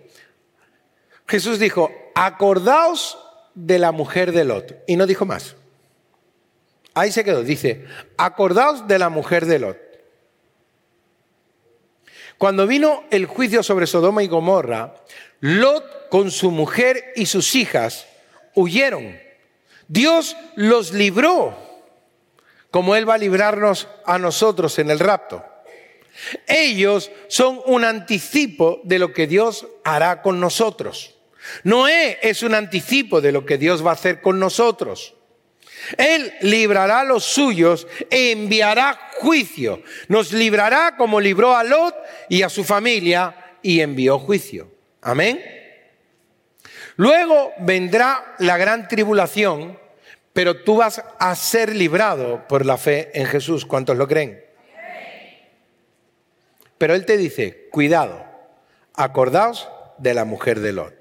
Jesús 1.27 1.59
dijo, 1.59 1.91
acordaos 2.15 3.19
de 3.53 3.77
la 3.77 3.91
mujer 3.91 4.31
de 4.31 4.43
Lot. 4.43 4.83
Y 4.87 4.95
no 4.95 5.05
dijo 5.05 5.25
más. 5.25 5.55
Ahí 6.95 7.11
se 7.11 7.23
quedó. 7.23 7.43
Dice, 7.43 7.85
acordaos 8.17 8.87
de 8.87 8.97
la 8.97 9.09
mujer 9.09 9.45
de 9.45 9.59
Lot. 9.59 9.88
Cuando 12.39 12.65
vino 12.65 13.03
el 13.11 13.25
juicio 13.25 13.61
sobre 13.63 13.85
Sodoma 13.85 14.23
y 14.23 14.27
Gomorra, 14.27 14.95
Lot 15.41 16.07
con 16.09 16.31
su 16.31 16.51
mujer 16.51 17.11
y 17.17 17.25
sus 17.25 17.53
hijas 17.53 18.07
huyeron. 18.55 19.19
Dios 19.89 20.37
los 20.55 20.93
libró, 20.93 21.53
como 22.71 22.95
Él 22.95 23.07
va 23.07 23.15
a 23.15 23.17
librarnos 23.17 23.89
a 24.05 24.17
nosotros 24.17 24.79
en 24.79 24.89
el 24.89 24.99
rapto. 24.99 25.43
Ellos 26.47 27.11
son 27.27 27.59
un 27.65 27.83
anticipo 27.83 28.79
de 28.85 28.99
lo 28.99 29.11
que 29.11 29.27
Dios 29.27 29.67
hará 29.83 30.21
con 30.21 30.39
nosotros. 30.39 31.15
Noé 31.65 32.19
es 32.21 32.41
un 32.41 32.55
anticipo 32.55 33.19
de 33.19 33.33
lo 33.33 33.45
que 33.45 33.57
Dios 33.57 33.85
va 33.85 33.89
a 33.91 33.95
hacer 33.95 34.21
con 34.21 34.39
nosotros. 34.39 35.13
Él 35.97 36.33
librará 36.41 37.01
a 37.01 37.03
los 37.03 37.23
suyos 37.23 37.87
e 38.09 38.31
enviará 38.31 39.11
juicio. 39.19 39.81
Nos 40.07 40.31
librará 40.31 40.95
como 40.97 41.19
libró 41.19 41.55
a 41.55 41.63
Lot 41.63 41.95
y 42.29 42.41
a 42.41 42.49
su 42.49 42.63
familia 42.63 43.57
y 43.61 43.81
envió 43.81 44.19
juicio. 44.19 44.71
Amén. 45.01 45.41
Luego 46.95 47.53
vendrá 47.59 48.35
la 48.39 48.57
gran 48.57 48.87
tribulación, 48.87 49.79
pero 50.33 50.63
tú 50.63 50.77
vas 50.77 51.01
a 51.17 51.35
ser 51.35 51.75
librado 51.75 52.47
por 52.47 52.65
la 52.65 52.77
fe 52.77 53.09
en 53.13 53.25
Jesús. 53.25 53.65
¿Cuántos 53.65 53.97
lo 53.97 54.07
creen? 54.07 54.43
Pero 56.77 56.95
él 56.95 57.05
te 57.05 57.17
dice, 57.17 57.67
cuidado, 57.71 58.25
acordaos 58.95 59.69
de 59.97 60.13
la 60.13 60.25
mujer 60.25 60.59
de 60.61 60.73
Lot. 60.73 60.93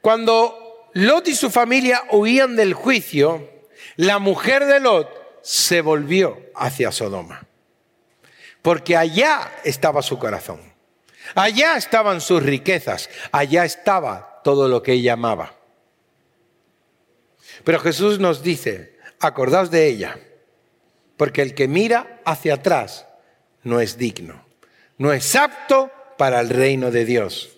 Cuando 0.00 0.59
Lot 0.92 1.28
y 1.28 1.34
su 1.34 1.50
familia 1.50 2.02
huían 2.10 2.56
del 2.56 2.74
juicio, 2.74 3.48
la 3.96 4.18
mujer 4.18 4.66
de 4.66 4.80
Lot 4.80 5.08
se 5.42 5.80
volvió 5.80 6.38
hacia 6.54 6.92
Sodoma. 6.92 7.46
Porque 8.62 8.96
allá 8.96 9.52
estaba 9.64 10.02
su 10.02 10.18
corazón. 10.18 10.60
Allá 11.34 11.76
estaban 11.76 12.20
sus 12.20 12.42
riquezas. 12.42 13.08
Allá 13.32 13.64
estaba 13.64 14.40
todo 14.44 14.68
lo 14.68 14.82
que 14.82 14.92
ella 14.92 15.14
amaba. 15.14 15.54
Pero 17.64 17.78
Jesús 17.80 18.18
nos 18.18 18.42
dice, 18.42 18.98
acordaos 19.20 19.70
de 19.70 19.86
ella. 19.86 20.18
Porque 21.16 21.42
el 21.42 21.54
que 21.54 21.68
mira 21.68 22.20
hacia 22.24 22.54
atrás 22.54 23.06
no 23.62 23.80
es 23.80 23.98
digno, 23.98 24.44
no 24.98 25.12
es 25.12 25.34
apto 25.36 25.90
para 26.16 26.40
el 26.40 26.48
reino 26.48 26.90
de 26.90 27.04
Dios, 27.04 27.50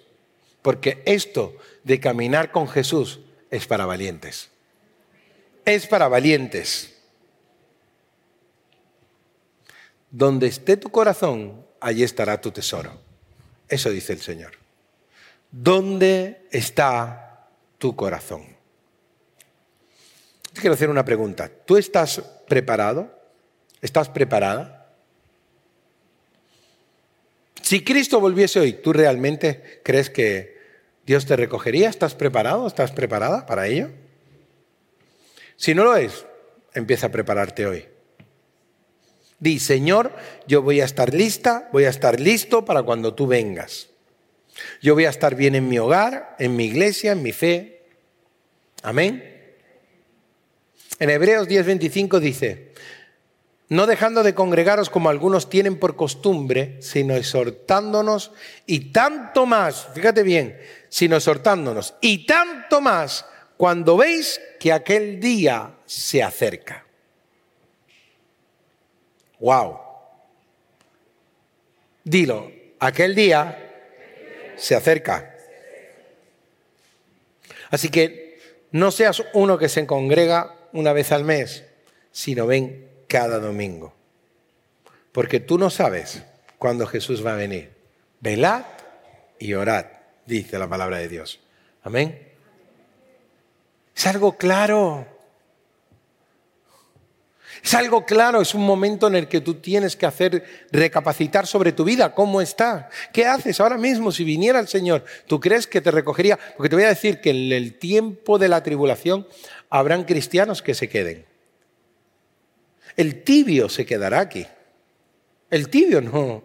porque 0.63 1.03
esto 1.07 1.57
de 1.85 2.01
caminar 2.01 2.51
con 2.51 2.69
Jesús 2.69 3.21
es 3.51 3.67
para 3.67 3.87
valientes. 3.87 4.51
Es 5.65 5.87
para 5.87 6.09
valientes. 6.09 6.95
Donde 10.11 10.47
esté 10.47 10.77
tu 10.77 10.91
corazón, 10.91 11.65
allí 11.81 12.03
estará 12.03 12.41
tu 12.41 12.51
tesoro. 12.51 12.99
Eso 13.69 13.91
dice 13.91 14.13
el 14.13 14.21
Señor. 14.21 14.53
¿Dónde 15.51 16.47
está 16.51 17.49
tu 17.79 17.95
corazón? 17.97 18.45
Te 20.53 20.61
quiero 20.61 20.75
hacer 20.75 20.91
una 20.91 21.05
pregunta. 21.05 21.49
¿Tú 21.49 21.77
estás 21.77 22.21
preparado? 22.47 23.19
¿Estás 23.81 24.09
preparada? 24.09 24.95
Si 27.63 27.83
Cristo 27.83 28.21
volviese 28.21 28.61
hoy, 28.61 28.75
¿tú 28.75 28.93
realmente 28.93 29.81
crees 29.83 30.11
que 30.11 30.62
Dios 31.05 31.27
te 31.27 31.37
recogería? 31.37 31.89
¿Estás 31.89 32.15
preparado? 32.15 32.67
¿Estás 32.67 32.93
preparada 32.93 33.47
para 33.47 33.67
ello? 33.67 33.91
Si 35.57 35.75
no 35.75 35.85
lo 35.85 35.97
es, 35.97 36.27
empieza 36.75 37.07
a 37.07 37.11
prepararte 37.11 37.67
hoy. 37.67 37.89
Di, 39.39 39.59
Señor, 39.59 40.13
yo 40.47 40.63
voy 40.63 40.81
a 40.81 40.85
estar 40.85 41.13
lista, 41.13 41.69
voy 41.73 41.85
a 41.85 41.89
estar 41.89 42.21
listo 42.21 42.65
para 42.65 42.83
cuando 42.85 43.15
tú 43.15 43.27
vengas. 43.27 43.89
Yo 44.81 44.95
voy 44.95 45.07
a 45.07 45.11
estar 45.11 45.35
bien 45.35 45.55
en 45.55 45.69
mi 45.69 45.79
hogar, 45.79 46.37
en 46.39 46.55
mi 46.55 46.67
iglesia, 46.67 47.13
en 47.13 47.23
mi 47.23 47.33
fe. 47.33 47.83
Amén. 48.83 49.33
En 50.99 51.11
Hebreos 51.11 51.49
10:25 51.49 52.21
dice, 52.21 52.73
no 53.69 53.87
dejando 53.87 54.23
de 54.23 54.35
congregaros 54.35 54.91
como 54.91 55.09
algunos 55.09 55.49
tienen 55.49 55.79
por 55.79 55.97
costumbre, 55.97 56.77
sino 56.81 57.17
exhortándonos 57.17 58.33
y 58.67 58.93
tanto 58.93 59.47
más, 59.47 59.89
fíjate 59.95 60.23
bien, 60.23 60.59
sino 60.93 61.17
exhortándonos 61.17 61.95
y 62.03 62.27
tanto 62.27 62.83
más 62.83 63.25
cuando 63.57 63.97
veis 63.97 64.39
que 64.61 64.75
aquel 64.75 65.21
día 65.21 65.77
se 65.87 66.23
acerca. 66.23 66.85
Wow. 69.41 69.79
Dilo, 72.05 72.53
aquel 72.79 73.15
día 73.15 73.73
se 74.57 74.75
acerca. 74.75 75.35
Así 77.71 77.89
que 77.89 78.39
no 78.71 78.91
seas 78.91 79.25
uno 79.33 79.57
que 79.57 79.71
se 79.71 79.87
congrega 79.87 80.55
una 80.75 80.93
vez 80.93 81.11
al 81.11 81.25
mes, 81.25 81.65
sino 82.11 82.47
ven 82.47 82.87
cada 83.09 83.39
domingo. 83.39 83.95
Porque 85.11 85.41
tú 85.41 85.57
no 85.57 85.71
sabes 85.71 86.23
cuándo 86.59 86.87
Jesús 86.87 87.25
va 87.25 87.33
a 87.33 87.37
venir. 87.37 87.73
Velad 88.21 88.65
y 89.39 89.55
orad, 89.55 89.87
dice 90.27 90.59
la 90.59 90.69
palabra 90.69 90.99
de 90.99 91.09
Dios. 91.09 91.41
Amén. 91.83 92.29
Es 93.95 94.07
algo 94.07 94.37
claro. 94.37 95.07
Es 97.63 97.75
algo 97.75 98.05
claro, 98.05 98.41
es 98.41 98.55
un 98.55 98.67
momento 98.67 99.07
en 99.07 99.15
el 99.15 99.29
que 99.29 99.41
tú 99.41 99.55
tienes 99.55 99.95
que 99.95 100.05
hacer 100.05 100.67
recapacitar 100.73 101.47
sobre 101.47 101.71
tu 101.71 101.85
vida, 101.85 102.13
cómo 102.13 102.41
está. 102.41 102.89
¿Qué 103.13 103.25
haces 103.25 103.61
ahora 103.61 103.79
mismo 103.79 104.11
si 104.11 104.25
viniera 104.25 104.59
el 104.59 104.67
Señor? 104.67 105.05
¿Tú 105.27 105.39
crees 105.39 105.69
que 105.69 105.81
te 105.81 105.93
recogería? 105.93 106.39
Porque 106.57 106.69
te 106.69 106.77
voy 106.77 106.85
a 106.87 106.89
decir 106.89 107.21
que 107.21 107.31
en 107.31 107.53
el 107.53 107.79
tiempo 107.79 108.39
de 108.39 108.49
la 108.49 108.65
tribulación 108.65 109.29
habrán 109.71 110.05
cristianos 110.05 110.61
que 110.61 110.75
se 110.75 110.89
queden. 110.89 111.25
El 112.97 113.23
tibio 113.23 113.69
se 113.69 113.87
quedará 113.87 114.21
aquí. 114.21 114.47
El 115.49 115.69
tibio 115.69 116.01
no, 116.01 116.43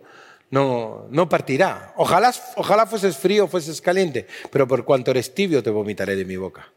no, 0.50 1.08
no 1.10 1.28
partirá. 1.28 1.94
Ojalá, 1.98 2.34
ojalá 2.56 2.86
fueses 2.86 3.18
frío, 3.18 3.48
fueses 3.48 3.82
caliente, 3.82 4.28
pero 4.52 4.68
por 4.68 4.86
cuanto 4.86 5.12
eres 5.12 5.34
tibio 5.34 5.62
te 5.62 5.70
vomitaré 5.70 6.16
de 6.16 6.26
mi 6.26 6.38
boca. 6.38 6.72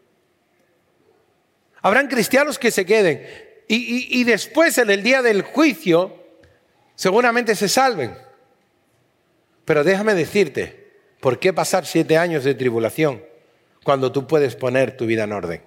Habrán 1.83 2.09
cristianos 2.09 2.59
que 2.59 2.71
se 2.71 2.85
queden 2.85 3.27
y, 3.73 4.25
después 4.25 4.77
en 4.79 4.91
el 4.91 5.03
día 5.03 5.23
del 5.23 5.43
juicio 5.43 6.17
seguramente 6.97 7.55
se 7.55 7.69
salven. 7.69 8.17
Pero 9.65 9.85
déjame 9.85 10.15
decirte, 10.15 10.93
¿por 11.21 11.39
qué 11.39 11.53
pasar 11.53 11.87
siete 11.87 12.19
años 12.19 12.43
de 12.43 12.55
tribulación 12.55 13.25
cuando 13.85 14.11
tú 14.11 14.27
puedes 14.27 14.57
poner 14.57 14.97
tu 14.97 15.07
vida 15.07 15.25
en 15.25 15.33
orden? 15.33 15.63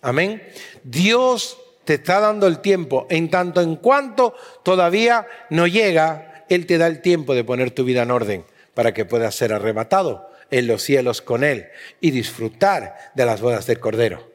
Amén. 0.00 0.42
Dios 0.82 1.58
te 1.84 1.94
está 1.94 2.20
dando 2.20 2.46
el 2.46 2.60
tiempo. 2.60 3.06
En 3.10 3.30
tanto 3.30 3.60
en 3.60 3.76
cuanto 3.76 4.34
todavía 4.62 5.26
no 5.50 5.66
llega, 5.66 6.33
Él 6.48 6.66
te 6.66 6.78
da 6.78 6.86
el 6.86 7.00
tiempo 7.00 7.34
de 7.34 7.44
poner 7.44 7.70
tu 7.70 7.84
vida 7.84 8.02
en 8.02 8.10
orden 8.10 8.44
para 8.74 8.92
que 8.92 9.04
puedas 9.04 9.34
ser 9.34 9.52
arrebatado 9.52 10.30
en 10.50 10.66
los 10.66 10.82
cielos 10.82 11.22
con 11.22 11.44
Él 11.44 11.68
y 12.00 12.10
disfrutar 12.10 12.96
de 13.14 13.26
las 13.26 13.40
bodas 13.40 13.66
del 13.66 13.80
Cordero. 13.80 14.32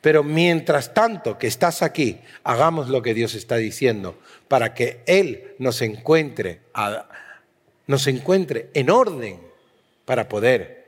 Pero 0.00 0.24
mientras 0.24 0.94
tanto 0.94 1.38
que 1.38 1.46
estás 1.46 1.82
aquí, 1.82 2.20
hagamos 2.42 2.88
lo 2.88 3.02
que 3.02 3.14
Dios 3.14 3.34
está 3.34 3.56
diciendo 3.56 4.18
para 4.48 4.74
que 4.74 5.00
Él 5.06 5.54
nos 5.58 5.80
encuentre, 5.80 6.60
nos 7.86 8.06
encuentre 8.08 8.70
en 8.74 8.90
orden 8.90 9.40
para 10.04 10.28
poder, 10.28 10.86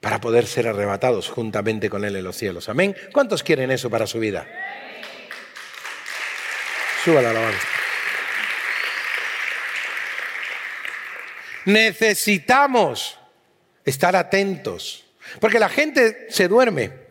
para 0.00 0.20
poder 0.20 0.46
ser 0.46 0.68
arrebatados 0.68 1.28
juntamente 1.28 1.90
con 1.90 2.04
Él 2.04 2.14
en 2.14 2.24
los 2.24 2.36
cielos. 2.36 2.68
Amén. 2.68 2.94
¿Cuántos 3.12 3.42
quieren 3.42 3.72
eso 3.72 3.90
para 3.90 4.06
su 4.06 4.20
vida? 4.20 4.46
Suba 7.04 7.20
la 7.20 7.30
alabanza. 7.30 7.81
Necesitamos 11.64 13.18
estar 13.84 14.16
atentos, 14.16 15.04
porque 15.40 15.58
la 15.58 15.68
gente 15.68 16.26
se 16.30 16.48
duerme. 16.48 17.02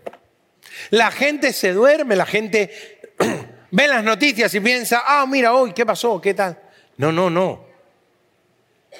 La 0.89 1.11
gente 1.11 1.53
se 1.53 1.73
duerme, 1.73 2.15
la 2.15 2.25
gente 2.25 2.71
ve 3.71 3.87
las 3.87 4.03
noticias 4.03 4.53
y 4.53 4.59
piensa, 4.59 5.03
ah, 5.05 5.25
mira, 5.27 5.53
hoy, 5.53 5.73
¿qué 5.73 5.85
pasó? 5.85 6.19
¿Qué 6.19 6.33
tal? 6.33 6.59
No, 6.97 7.11
no, 7.11 7.29
no. 7.29 7.65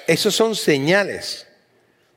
Esos 0.06 0.34
son 0.34 0.54
señales. 0.54 1.46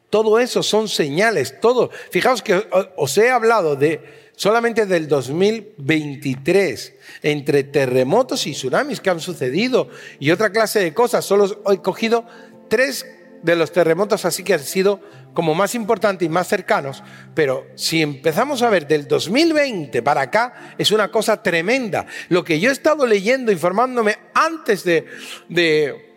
Todo 0.10 0.40
eso 0.40 0.64
son 0.64 0.88
señales. 0.88 1.60
Todo. 1.60 1.92
Fijaos 2.12 2.42
que 2.42 2.68
os 2.96 3.18
he 3.18 3.30
hablado 3.30 3.76
de 3.76 4.26
solamente 4.36 4.86
del 4.86 5.08
2023, 5.08 6.94
entre 7.24 7.64
terremotos 7.64 8.48
y 8.48 8.52
tsunamis 8.54 9.00
que 9.00 9.10
han 9.10 9.20
sucedido 9.20 9.90
y 10.20 10.32
otra 10.32 10.52
clase 10.52 10.80
de 10.80 10.94
cosas. 10.94 11.26
Solo 11.26 11.62
he 11.72 11.78
cogido 11.82 12.26
tres 12.70 13.06
de 13.46 13.56
los 13.56 13.72
terremotos 13.72 14.26
así 14.26 14.44
que 14.44 14.56
han 14.56 14.60
sido 14.60 15.00
como 15.36 15.54
más 15.54 15.76
importantes 15.76 16.26
y 16.26 16.30
más 16.30 16.48
cercanos, 16.48 17.04
pero 17.36 17.68
si 17.76 18.02
empezamos 18.02 18.64
a 18.64 18.70
ver 18.72 18.88
del 18.88 19.08
2020 19.08 20.02
para 20.02 20.22
acá, 20.22 20.74
es 20.80 20.90
una 20.92 21.12
cosa 21.12 21.44
tremenda. 21.44 22.08
Lo 22.30 22.44
que 22.44 22.60
yo 22.60 22.70
he 22.70 22.74
estado 22.74 23.06
leyendo, 23.06 23.52
informándome 23.52 24.18
antes 24.34 24.84
de, 24.84 25.06
de, 25.48 26.16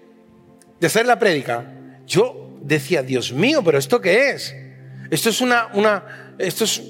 hacer 0.82 1.04
la 1.04 1.18
prédica, 1.18 1.70
yo 2.06 2.56
decía, 2.62 3.02
Dios 3.02 3.32
mío, 3.32 3.62
pero 3.62 3.76
¿esto 3.76 4.00
qué 4.00 4.30
es? 4.30 4.54
Esto 5.10 5.28
es 5.28 5.40
una, 5.42 5.68
una 5.74 6.34
esto 6.38 6.64
es, 6.64 6.82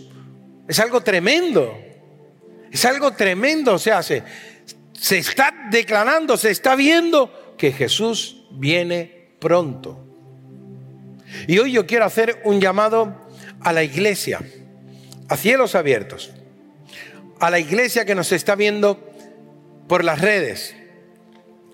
es 0.69 0.79
algo 0.79 1.01
tremendo. 1.01 1.77
Es 2.71 2.85
algo 2.85 3.13
tremendo, 3.13 3.75
o 3.75 3.79
sea, 3.79 4.03
se, 4.03 4.23
se 4.93 5.19
está 5.19 5.53
declarando, 5.71 6.37
se 6.37 6.51
está 6.51 6.77
viendo 6.77 7.57
que 7.57 7.73
Jesús 7.73 8.45
viene 8.53 9.35
pronto. 9.41 10.08
Y 11.47 11.59
hoy 11.59 11.73
yo 11.73 11.87
quiero 11.87 12.05
hacer 12.05 12.41
un 12.45 12.61
llamado 12.61 13.29
a 13.61 13.73
la 13.73 13.83
iglesia, 13.83 14.41
a 15.29 15.37
cielos 15.37 15.75
abiertos, 15.75 16.33
a 17.41 17.51
la 17.51 17.59
iglesia 17.59 18.05
que 18.05 18.15
nos 18.15 18.33
está 18.33 18.55
viendo 18.55 19.13
por 19.87 20.05
las 20.05 20.21
redes, 20.21 20.75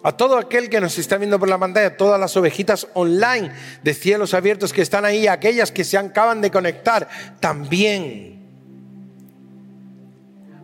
a 0.02 0.12
todo 0.12 0.36
aquel 0.36 0.68
que 0.68 0.80
nos 0.80 0.98
está 0.98 1.16
viendo 1.16 1.38
por 1.38 1.48
la 1.48 1.58
pantalla, 1.58 1.96
todas 1.96 2.20
las 2.20 2.36
ovejitas 2.36 2.86
online 2.94 3.50
de 3.82 3.94
cielos 3.94 4.34
abiertos 4.34 4.72
que 4.72 4.82
están 4.82 5.04
ahí, 5.04 5.26
aquellas 5.26 5.72
que 5.72 5.84
se 5.84 5.96
acaban 5.96 6.40
de 6.40 6.50
conectar 6.50 7.08
también. 7.40 8.34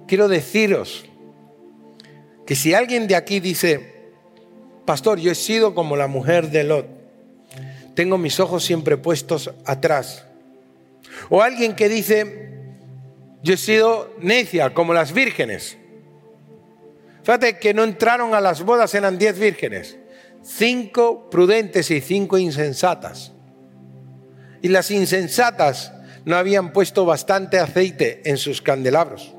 Quiero 0.07 0.29
deciros 0.29 1.07
que 2.47 2.57
si 2.57 2.75
alguien 2.75 3.07
de 3.07 3.17
aquí 3.17 3.41
dice, 3.41 4.11
pastor, 4.85 5.19
yo 5.21 5.31
he 5.33 5.37
sido 5.37 5.75
como 5.75 5.97
la 5.97 6.09
mujer 6.09 6.51
de 6.51 6.65
Lot, 6.65 7.00
tengo 8.01 8.17
mis 8.17 8.41
ojos 8.41 8.65
siempre 8.65 8.97
puestos 8.97 9.51
atrás. 9.67 10.25
O 11.29 11.43
alguien 11.43 11.77
que 11.77 11.87
dice, 11.87 12.55
yo 13.43 13.53
he 13.53 13.57
sido 13.59 14.15
necia 14.23 14.73
como 14.73 14.95
las 14.95 15.13
vírgenes. 15.13 15.77
Fíjate 17.23 17.59
que 17.59 17.75
no 17.75 17.85
entraron 17.85 18.35
a 18.35 18.41
las 18.41 18.63
bodas, 18.63 18.95
eran 18.95 19.19
diez 19.19 19.39
vírgenes. 19.39 19.99
Cinco 20.43 21.29
prudentes 21.29 21.91
y 21.91 22.01
cinco 22.01 22.39
insensatas. 22.39 23.33
Y 24.63 24.69
las 24.69 24.91
insensatas 24.91 25.93
no 26.25 26.37
habían 26.37 26.73
puesto 26.73 27.05
bastante 27.05 27.59
aceite 27.59 28.23
en 28.25 28.39
sus 28.39 28.63
candelabros. 28.63 29.35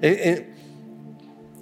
Eh, 0.00 0.22
eh, 0.24 0.54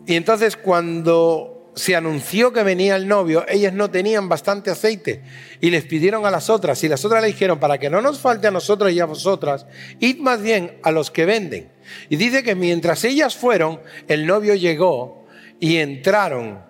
y 0.06 0.14
entonces 0.14 0.56
cuando 0.56 1.51
se 1.74 1.96
anunció 1.96 2.52
que 2.52 2.62
venía 2.62 2.96
el 2.96 3.08
novio, 3.08 3.44
ellas 3.48 3.72
no 3.72 3.90
tenían 3.90 4.28
bastante 4.28 4.70
aceite 4.70 5.22
y 5.60 5.70
les 5.70 5.84
pidieron 5.84 6.26
a 6.26 6.30
las 6.30 6.50
otras 6.50 6.82
y 6.84 6.88
las 6.88 7.04
otras 7.04 7.22
le 7.22 7.28
dijeron, 7.28 7.58
para 7.58 7.78
que 7.78 7.88
no 7.88 8.02
nos 8.02 8.18
falte 8.18 8.48
a 8.48 8.50
nosotros 8.50 8.92
y 8.92 9.00
a 9.00 9.06
vosotras, 9.06 9.66
id 9.98 10.18
más 10.18 10.42
bien 10.42 10.78
a 10.82 10.90
los 10.90 11.10
que 11.10 11.24
venden. 11.24 11.72
Y 12.08 12.16
dice 12.16 12.42
que 12.42 12.54
mientras 12.54 13.04
ellas 13.04 13.36
fueron, 13.36 13.80
el 14.08 14.26
novio 14.26 14.54
llegó 14.54 15.26
y 15.60 15.76
entraron 15.76 16.62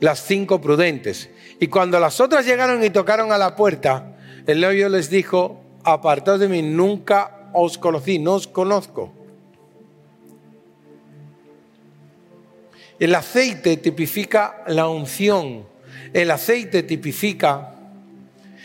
las 0.00 0.24
cinco 0.24 0.60
prudentes. 0.60 1.30
Y 1.60 1.68
cuando 1.68 2.00
las 2.00 2.20
otras 2.20 2.46
llegaron 2.46 2.82
y 2.82 2.90
tocaron 2.90 3.32
a 3.32 3.38
la 3.38 3.54
puerta, 3.54 4.16
el 4.46 4.60
novio 4.60 4.88
les 4.88 5.10
dijo, 5.10 5.62
apartaos 5.84 6.40
de 6.40 6.48
mí, 6.48 6.62
nunca 6.62 7.50
os 7.52 7.78
conocí, 7.78 8.18
no 8.18 8.34
os 8.34 8.48
conozco. 8.48 9.17
El 12.98 13.14
aceite 13.14 13.76
tipifica 13.76 14.64
la 14.66 14.88
unción. 14.88 15.66
El 16.12 16.30
aceite 16.30 16.82
tipifica 16.82 17.74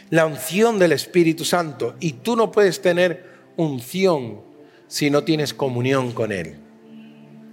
la 0.10 0.26
unción 0.26 0.80
del 0.80 0.94
Espíritu 0.94 1.46
Santo. 1.46 1.96
Y 2.00 2.14
tú 2.14 2.36
no 2.36 2.52
puedes 2.52 2.82
tener 2.82 3.32
unción 3.58 4.42
si 4.88 5.10
no 5.10 5.24
tienes 5.24 5.54
comunión 5.54 6.12
con 6.12 6.32
Él. 6.32 6.56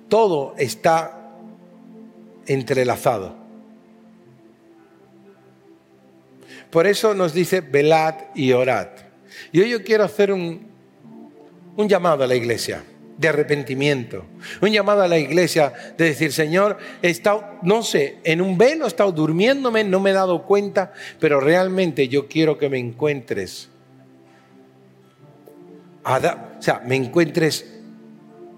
Todo 0.08 0.54
está 0.56 1.32
entrelazado. 2.46 3.36
Por 6.70 6.86
eso 6.86 7.14
nos 7.14 7.34
dice, 7.34 7.60
velad 7.60 8.14
y 8.34 8.52
orad. 8.52 8.88
Y 9.52 9.60
hoy 9.60 9.70
yo 9.70 9.84
quiero 9.84 10.04
hacer 10.04 10.32
un, 10.32 10.66
un 11.76 11.88
llamado 11.88 12.24
a 12.24 12.26
la 12.26 12.34
iglesia 12.34 12.84
de 13.20 13.28
arrepentimiento. 13.28 14.24
Un 14.62 14.70
llamado 14.70 15.02
a 15.02 15.08
la 15.08 15.18
iglesia 15.18 15.74
de 15.98 16.06
decir, 16.06 16.32
Señor, 16.32 16.78
he 17.02 17.10
estado, 17.10 17.44
no 17.62 17.82
sé, 17.82 18.16
en 18.24 18.40
un 18.40 18.56
velo 18.56 18.86
he 18.86 18.88
estado 18.88 19.12
durmiéndome, 19.12 19.84
no 19.84 20.00
me 20.00 20.10
he 20.10 20.14
dado 20.14 20.46
cuenta, 20.46 20.94
pero 21.18 21.38
realmente 21.38 22.08
yo 22.08 22.28
quiero 22.28 22.56
que 22.56 22.70
me 22.70 22.78
encuentres. 22.78 23.68
o 26.02 26.62
sea, 26.62 26.80
me 26.86 26.96
encuentres 26.96 27.66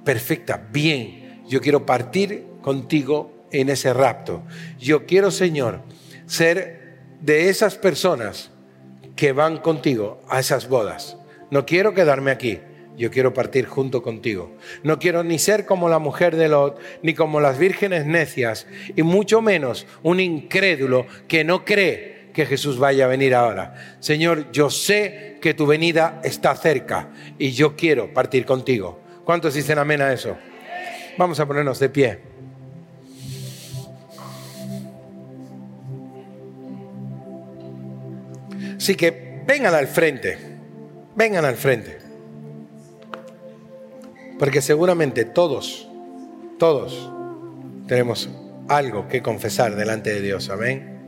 perfecta, 0.05 0.65
bien. 0.71 1.43
Yo 1.49 1.61
quiero 1.61 1.85
partir 1.85 2.47
contigo 2.63 3.49
en 3.51 3.69
ese 3.69 3.93
rapto. 3.93 4.45
Yo 4.79 5.07
quiero, 5.07 5.33
Señor, 5.33 5.81
ser 6.27 7.01
de 7.21 7.49
esas 7.49 7.75
personas 7.75 8.51
que 9.17 9.33
van 9.33 9.59
contigo 9.59 10.23
a 10.29 10.39
esas 10.39 10.69
bodas. 10.69 11.17
No 11.51 11.67
quiero 11.67 11.95
quedarme 11.95 12.31
aquí 12.31 12.61
yo 12.97 13.11
quiero 13.11 13.33
partir 13.33 13.67
junto 13.67 14.03
contigo. 14.03 14.53
No 14.83 14.99
quiero 14.99 15.25
ni 15.25 15.39
ser 15.39 15.67
como 15.67 15.89
la 15.89 15.99
mujer 15.99 16.37
de 16.37 16.49
Lot, 16.49 16.79
ni 17.03 17.15
como 17.15 17.41
las 17.41 17.59
vírgenes 17.59 18.07
necias, 18.07 18.67
y 18.95 19.03
mucho 19.03 19.41
menos 19.41 19.87
un 20.03 20.21
incrédulo 20.21 21.07
que 21.29 21.45
no 21.45 21.65
cree 21.65 22.29
que 22.33 22.47
Jesús 22.47 22.79
vaya 22.79 23.05
a 23.05 23.09
venir 23.09 23.35
ahora. 23.35 23.97
Señor, 24.01 24.51
yo 24.53 24.71
sé 24.71 25.39
que 25.41 25.55
tu 25.55 25.67
venida 25.67 26.21
está 26.25 26.55
cerca 26.55 27.11
y 27.39 27.53
yo 27.53 27.77
quiero 27.77 28.13
partir 28.13 28.45
contigo. 28.45 29.01
¿Cuántos 29.25 29.55
dicen 29.55 29.79
amén 29.79 30.03
a 30.03 30.13
eso? 30.13 30.37
Vamos 31.19 31.39
a 31.41 31.47
ponernos 31.47 31.79
de 31.79 31.89
pie. 31.89 32.19
Así 38.77 38.97
que 38.97 39.43
vengan 39.47 39.75
al 39.75 39.87
frente, 39.87 40.39
vengan 41.15 41.45
al 41.45 41.55
frente. 41.55 42.02
Porque 44.43 44.61
seguramente 44.61 45.25
todos, 45.25 45.87
todos 46.59 47.13
tenemos 47.87 48.29
algo 48.67 49.07
que 49.07 49.23
confesar 49.23 49.77
delante 49.77 50.13
de 50.13 50.21
Dios. 50.21 50.51
Amén. 50.51 50.99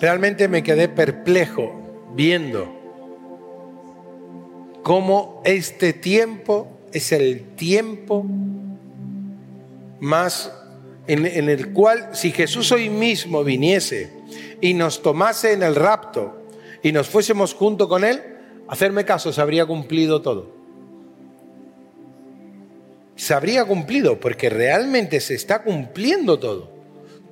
Realmente 0.00 0.46
me 0.46 0.62
quedé 0.62 0.88
perplejo 0.88 1.72
viendo 2.14 2.72
cómo 4.84 5.42
este 5.44 5.92
tiempo 5.92 6.68
es 6.92 7.10
el 7.10 7.56
tiempo 7.56 8.24
más 9.98 10.52
en, 11.08 11.26
en, 11.26 11.48
el 11.48 11.72
cual 11.72 12.10
si 12.12 12.30
Jesús 12.30 12.70
hoy 12.70 12.90
mismo 12.90 13.42
viniese 13.42 14.12
y 14.60 14.72
nos 14.72 15.02
tomase 15.02 15.52
en 15.52 15.64
el 15.64 15.74
rapto 15.74 16.46
y 16.84 16.92
nos 16.92 17.08
fuésemos 17.08 17.52
junto 17.52 17.88
con 17.88 18.04
Él, 18.04 18.35
hacerme 18.68 19.04
caso, 19.04 19.32
se 19.32 19.40
habría 19.40 19.66
cumplido 19.66 20.22
todo. 20.22 20.54
Se 23.16 23.32
habría 23.34 23.64
cumplido 23.64 24.20
porque 24.20 24.50
realmente 24.50 25.20
se 25.20 25.34
está 25.34 25.62
cumpliendo 25.62 26.38
todo. 26.38 26.74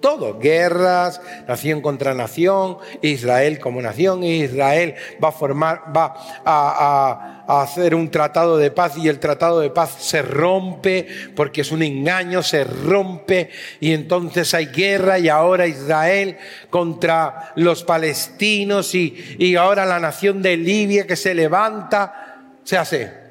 Todo, 0.01 0.39
guerras, 0.39 1.21
nación 1.49 1.81
contra 1.81 2.15
nación, 2.15 2.77
Israel 3.01 3.59
como 3.59 3.81
nación, 3.81 4.23
Israel 4.23 4.95
va 5.23 5.29
a 5.29 5.33
formar, 5.33 5.97
va 5.97 6.15
a, 6.45 7.31
a 7.31 7.34
hacer 7.47 7.95
un 7.95 8.11
tratado 8.11 8.57
de 8.57 8.71
paz 8.71 8.97
y 8.97 9.09
el 9.09 9.19
tratado 9.19 9.61
de 9.61 9.71
paz 9.71 9.97
se 9.99 10.23
rompe 10.23 11.07
porque 11.35 11.61
es 11.61 11.73
un 11.73 11.83
engaño, 11.83 12.43
se 12.43 12.65
rompe 12.65 13.51
y 13.81 13.93
entonces 13.93 14.55
hay 14.55 14.67
guerra 14.67 15.19
y 15.19 15.29
ahora 15.29 15.67
Israel 15.67 16.37
contra 16.71 17.53
los 17.57 17.85
palestinos 17.85 18.95
y, 18.95 19.37
y 19.39 19.57
ahora 19.57 19.85
la 19.85 20.01
nación 20.01 20.43
de 20.43 20.57
Libia 20.57 21.07
que 21.07 21.17
se 21.17 21.35
levanta, 21.35 22.41
se 22.65 22.79
hace. 22.79 23.25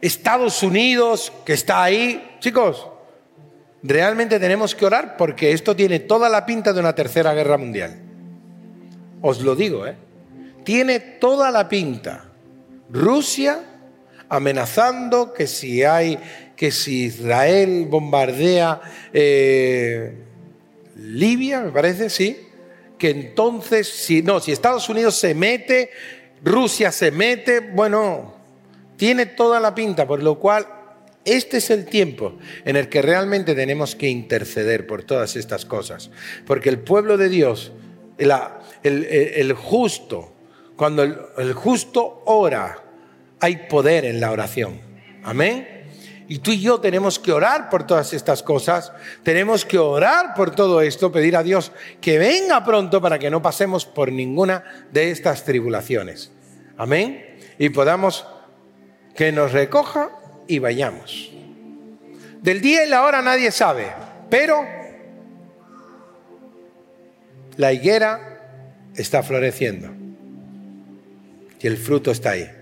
Estados 0.00 0.62
Unidos 0.62 1.32
que 1.44 1.52
está 1.52 1.82
ahí, 1.82 2.36
chicos, 2.40 2.88
realmente 3.82 4.40
tenemos 4.40 4.74
que 4.74 4.86
orar 4.86 5.16
porque 5.16 5.52
esto 5.52 5.76
tiene 5.76 6.00
toda 6.00 6.28
la 6.28 6.44
pinta 6.46 6.72
de 6.72 6.80
una 6.80 6.94
tercera 6.94 7.34
guerra 7.34 7.56
mundial. 7.56 8.00
Os 9.20 9.40
lo 9.40 9.54
digo, 9.54 9.86
¿eh? 9.86 9.94
Tiene 10.64 11.00
toda 11.00 11.50
la 11.50 11.68
pinta. 11.68 12.31
Rusia 12.92 13.60
amenazando 14.28 15.32
que 15.32 15.46
si 15.46 15.82
hay, 15.82 16.18
que 16.56 16.70
si 16.70 17.06
Israel 17.06 17.86
bombardea 17.88 18.80
eh, 19.12 20.14
Libia, 20.96 21.60
me 21.60 21.72
parece, 21.72 22.08
sí, 22.08 22.38
que 22.98 23.10
entonces, 23.10 23.88
si 23.88 24.22
no, 24.22 24.38
si 24.38 24.52
Estados 24.52 24.88
Unidos 24.88 25.16
se 25.16 25.34
mete, 25.34 25.90
Rusia 26.44 26.92
se 26.92 27.10
mete, 27.10 27.60
bueno, 27.60 28.36
tiene 28.96 29.26
toda 29.26 29.58
la 29.58 29.74
pinta, 29.74 30.06
por 30.06 30.22
lo 30.22 30.38
cual 30.38 30.66
este 31.24 31.58
es 31.58 31.70
el 31.70 31.86
tiempo 31.86 32.38
en 32.64 32.76
el 32.76 32.88
que 32.88 33.02
realmente 33.02 33.54
tenemos 33.54 33.94
que 33.94 34.08
interceder 34.08 34.86
por 34.86 35.04
todas 35.04 35.36
estas 35.36 35.64
cosas. 35.64 36.10
Porque 36.46 36.68
el 36.68 36.78
pueblo 36.78 37.16
de 37.16 37.28
Dios, 37.28 37.72
el, 38.18 39.52
justo, 39.54 40.32
cuando 40.76 41.02
el, 41.02 41.52
justo 41.54 42.22
ora, 42.26 42.78
hay 43.40 43.68
poder 43.68 44.04
en 44.04 44.20
la 44.20 44.30
oración. 44.30 44.80
Amén. 45.24 45.68
Y 46.28 46.38
tú 46.38 46.52
y 46.52 46.60
yo 46.60 46.80
tenemos 46.80 47.18
que 47.18 47.32
orar 47.32 47.68
por 47.68 47.86
todas 47.86 48.12
estas 48.14 48.42
cosas, 48.42 48.92
tenemos 49.22 49.64
que 49.64 49.78
orar 49.78 50.34
por 50.34 50.54
todo 50.54 50.80
esto, 50.80 51.12
pedir 51.12 51.36
a 51.36 51.42
Dios 51.42 51.72
que 52.00 52.18
venga 52.18 52.64
pronto 52.64 53.00
para 53.00 53.18
que 53.18 53.30
no 53.30 53.42
pasemos 53.42 53.84
por 53.84 54.10
ninguna 54.10 54.64
de 54.92 55.10
estas 55.10 55.44
tribulaciones. 55.44 56.32
Amén. 56.78 57.38
Y 57.58 57.68
podamos 57.68 58.26
que 59.14 59.30
nos 59.30 59.52
recoja 59.52 60.10
y 60.46 60.58
vayamos. 60.58 61.32
Del 62.40 62.60
día 62.60 62.86
y 62.86 62.88
la 62.88 63.02
hora 63.02 63.20
nadie 63.20 63.50
sabe, 63.50 63.92
pero 64.30 64.64
la 67.56 67.72
higuera 67.72 68.90
está 68.96 69.22
floreciendo 69.22 70.01
y 71.62 71.66
el 71.66 71.76
fruto 71.76 72.10
está 72.10 72.30
ahí. 72.30 72.61